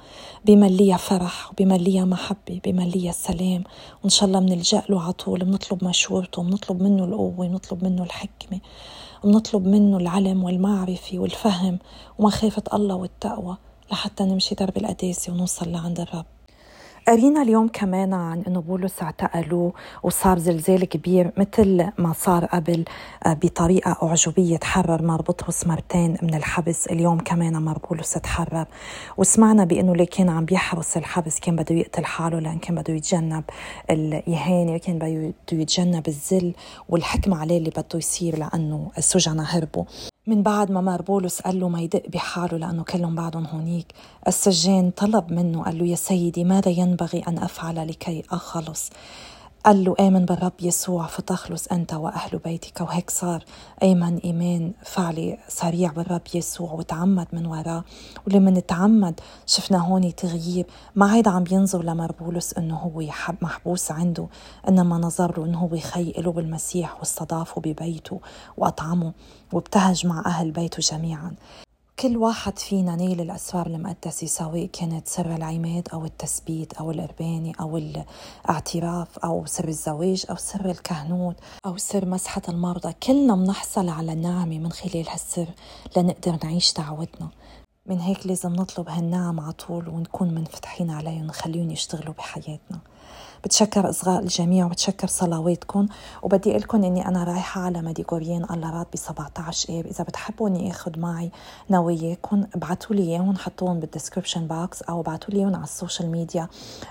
بمليها 0.44 0.96
فرح 0.96 1.50
وبمليها 1.50 2.04
محبة 2.04 2.60
بمليها 2.64 3.12
سلام. 3.12 3.64
وإن 4.02 4.10
شاء 4.10 4.28
الله 4.28 4.40
بنلجأ 4.40 4.82
له 4.88 5.02
على 5.02 5.12
طول 5.12 5.44
بنطلب 5.44 5.84
مشورته 5.84 6.42
بنطلب 6.42 6.82
منه 6.82 7.04
القوة 7.04 7.48
بنطلب 7.48 7.84
منه 7.84 8.02
الحكمة 8.02 8.60
بنطلب 9.24 9.66
منه 9.66 9.96
العلم 9.96 10.44
والمعرفة 10.44 11.18
والفهم 11.18 11.78
ومخافة 12.18 12.62
الله 12.74 12.94
والتقوى. 12.94 13.56
لحتى 13.92 14.24
نمشي 14.24 14.54
درب 14.54 14.76
القداسة 14.76 15.32
ونوصل 15.32 15.72
لعند 15.72 16.00
الرب. 16.00 16.24
قرينا 17.08 17.42
اليوم 17.42 17.68
كمان 17.68 18.12
عن 18.14 18.42
إنه 18.48 18.60
بولس 18.60 19.02
اعتقلوه 19.02 19.72
وصار 20.02 20.38
زلزال 20.38 20.84
كبير 20.84 21.32
مثل 21.36 21.90
ما 21.98 22.12
صار 22.12 22.44
قبل 22.44 22.84
آه، 23.26 23.32
بطريقة 23.32 23.96
اعجوبيه 24.02 24.56
تحرر 24.56 25.02
مار 25.02 25.22
بطرس 25.22 25.66
مرتين 25.66 26.16
من 26.22 26.34
الحبس. 26.34 26.86
اليوم 26.86 27.18
كمان 27.18 27.56
مار 27.56 27.78
بولس 27.78 28.12
تحرر. 28.12 28.66
وسمعنا 29.16 29.64
بإنه 29.64 29.92
اللي 29.92 30.06
كان 30.06 30.28
عم 30.28 30.44
بيحرس 30.44 30.96
الحبس 30.96 31.40
كان 31.40 31.56
بده 31.56 31.74
يقتل 31.74 32.04
حاله 32.04 32.38
لأن 32.38 32.58
كان 32.58 32.74
بده 32.74 32.94
يتجنب 32.94 33.44
الاهانه 33.90 34.78
كان 34.78 34.98
بده 34.98 35.32
يتجنب 35.52 36.08
الذل 36.08 36.54
والحكم 36.88 37.34
عليه 37.34 37.58
اللي 37.58 37.70
بده 37.70 37.86
يصير 37.98 38.38
لأنه 38.38 38.90
السجناء 38.98 39.46
هربوا 39.48 39.84
من 40.28 40.42
بعد 40.42 40.70
ما 40.70 40.80
مار 40.80 41.02
بولس 41.02 41.40
قال 41.40 41.60
له 41.60 41.68
ما 41.68 41.80
يدق 41.80 42.02
بحاله 42.08 42.58
لأنه 42.58 42.84
كلهم 42.84 43.14
بعدهم 43.14 43.46
هونيك 43.46 43.86
السجان 44.28 44.90
طلب 44.90 45.32
منه 45.32 45.62
قال 45.62 45.78
له 45.78 45.86
يا 45.86 45.96
سيدي 45.96 46.44
ماذا 46.44 46.70
ينبغي 46.70 47.22
أن 47.28 47.38
أفعل 47.38 47.88
لكي 47.88 48.22
أخلص؟ 48.30 48.90
قال 49.66 49.84
له 49.84 49.94
آمن 50.00 50.24
بالرب 50.24 50.52
يسوع 50.60 51.06
فتخلص 51.06 51.66
أنت 51.66 51.94
وأهل 51.94 52.38
بيتك. 52.38 52.80
وهيك 52.80 53.10
صار. 53.10 53.44
أيمن 53.82 54.18
إيمان 54.18 54.72
فعلي 54.82 55.38
سريع 55.48 55.92
بالرب 55.92 56.22
يسوع 56.34 56.72
وتعمد 56.72 57.26
من 57.32 57.46
وراه. 57.46 57.84
ولما 58.26 58.50
نتعمد 58.50 59.20
شفنا 59.46 59.78
هون 59.78 60.14
تغيير 60.14 60.66
ما 60.94 61.10
عاد 61.10 61.28
عم 61.28 61.44
ينظر 61.50 61.82
لمربولس 61.82 62.52
أنه 62.52 62.76
هو 62.76 63.02
محبوس 63.42 63.90
عنده 63.90 64.26
إنما 64.68 64.98
نظر 64.98 65.38
له 65.38 65.44
أنه 65.44 65.58
هو 65.58 65.74
يخي 65.74 66.12
له 66.18 66.32
بالمسيح 66.32 66.98
واستضافه 66.98 67.60
ببيته 67.60 68.20
وأطعمه 68.56 69.12
وابتهج 69.52 70.06
مع 70.06 70.22
أهل 70.26 70.50
بيته 70.50 70.78
جميعا. 70.80 71.34
كل 72.00 72.16
واحد 72.16 72.58
فينا 72.58 72.96
نيل 72.96 73.20
الأسرار 73.20 73.66
المقدسة 73.66 74.26
سواء 74.26 74.66
كانت 74.66 75.08
سر 75.08 75.34
العماد 75.34 75.88
أو 75.92 76.04
التثبيت 76.04 76.72
أو 76.72 76.90
القربانة 76.90 77.52
أو 77.60 77.76
الاعتراف 77.76 79.18
أو 79.18 79.46
سر 79.46 79.68
الزواج 79.68 80.26
أو 80.30 80.36
سر 80.36 80.70
الكهنوت 80.70 81.36
أو 81.66 81.76
سر 81.76 82.04
مسحة 82.04 82.42
المرضى. 82.48 82.92
كلنا 82.92 83.34
بنحصل 83.34 83.88
على 83.88 84.12
النعمة 84.12 84.58
من 84.58 84.72
خلال 84.72 85.08
هالسر 85.08 85.46
لنقدر 85.96 86.38
نعيش 86.44 86.72
دعوتنا. 86.72 87.28
من 87.86 88.00
هيك 88.00 88.26
لازم 88.26 88.52
نطلب 88.52 88.88
هالنعم 88.88 89.40
على 89.40 89.52
طول 89.52 89.88
ونكون 89.88 90.34
منفتحين 90.34 90.90
عليهم 90.90 91.22
ونخليهم 91.22 91.70
يشتغلوا 91.70 92.14
بحياتنا. 92.14 92.78
بتشكر 93.46 93.90
إصغاء 93.90 94.22
الجميع 94.22 94.66
وبتشكر 94.66 95.06
صلواتكم 95.08 95.86
وبدي 96.22 96.50
أقول 96.50 96.62
لكم 96.62 96.84
إني 96.84 97.08
أنا 97.08 97.24
رايحة 97.24 97.60
على 97.60 97.82
مديغوريه 97.82 98.37
إن 98.37 98.44
الله 98.50 98.82
ب 98.92 98.96
17 98.96 99.80
آب 99.80 99.86
إذا 99.86 100.04
بتحبوا 100.04 100.48
إني 100.48 100.70
آخذ 100.70 100.98
معي 100.98 101.30
نواياكم 101.70 102.46
ابعتوا 102.54 102.96
لي 102.96 103.02
إياهم 103.02 103.36
حطوهم 103.36 103.80
بال 103.80 103.90
description 103.90 104.46
box 104.46 104.82
أو 104.82 105.00
ابعتوا 105.00 105.34
لي 105.34 105.40
إياهم 105.40 105.54
على 105.54 105.64
ال 105.64 105.71
social 105.71 106.10
media 106.10 106.48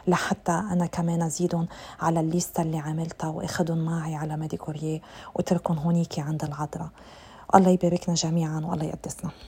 لحتى 0.08 0.52
أنا 0.52 0.86
كمان 0.86 1.22
أزيدهم 1.22 1.68
على 2.00 2.20
الليستة 2.20 2.62
اللي 2.62 2.78
عملتها 2.78 3.30
وآخذهم 3.30 3.78
معي 3.78 4.15
على 4.15 4.38
مديغوريه 4.38 5.02
وتركهم 5.36 5.78
هونيكي 5.78 6.22
عند 6.22 6.44
العذراء. 6.44 6.89
الله 7.56 7.70
يباركنا 7.70 8.15
جميعا 8.15 8.62
والله 8.65 8.86
يقدسنا. 8.86 9.32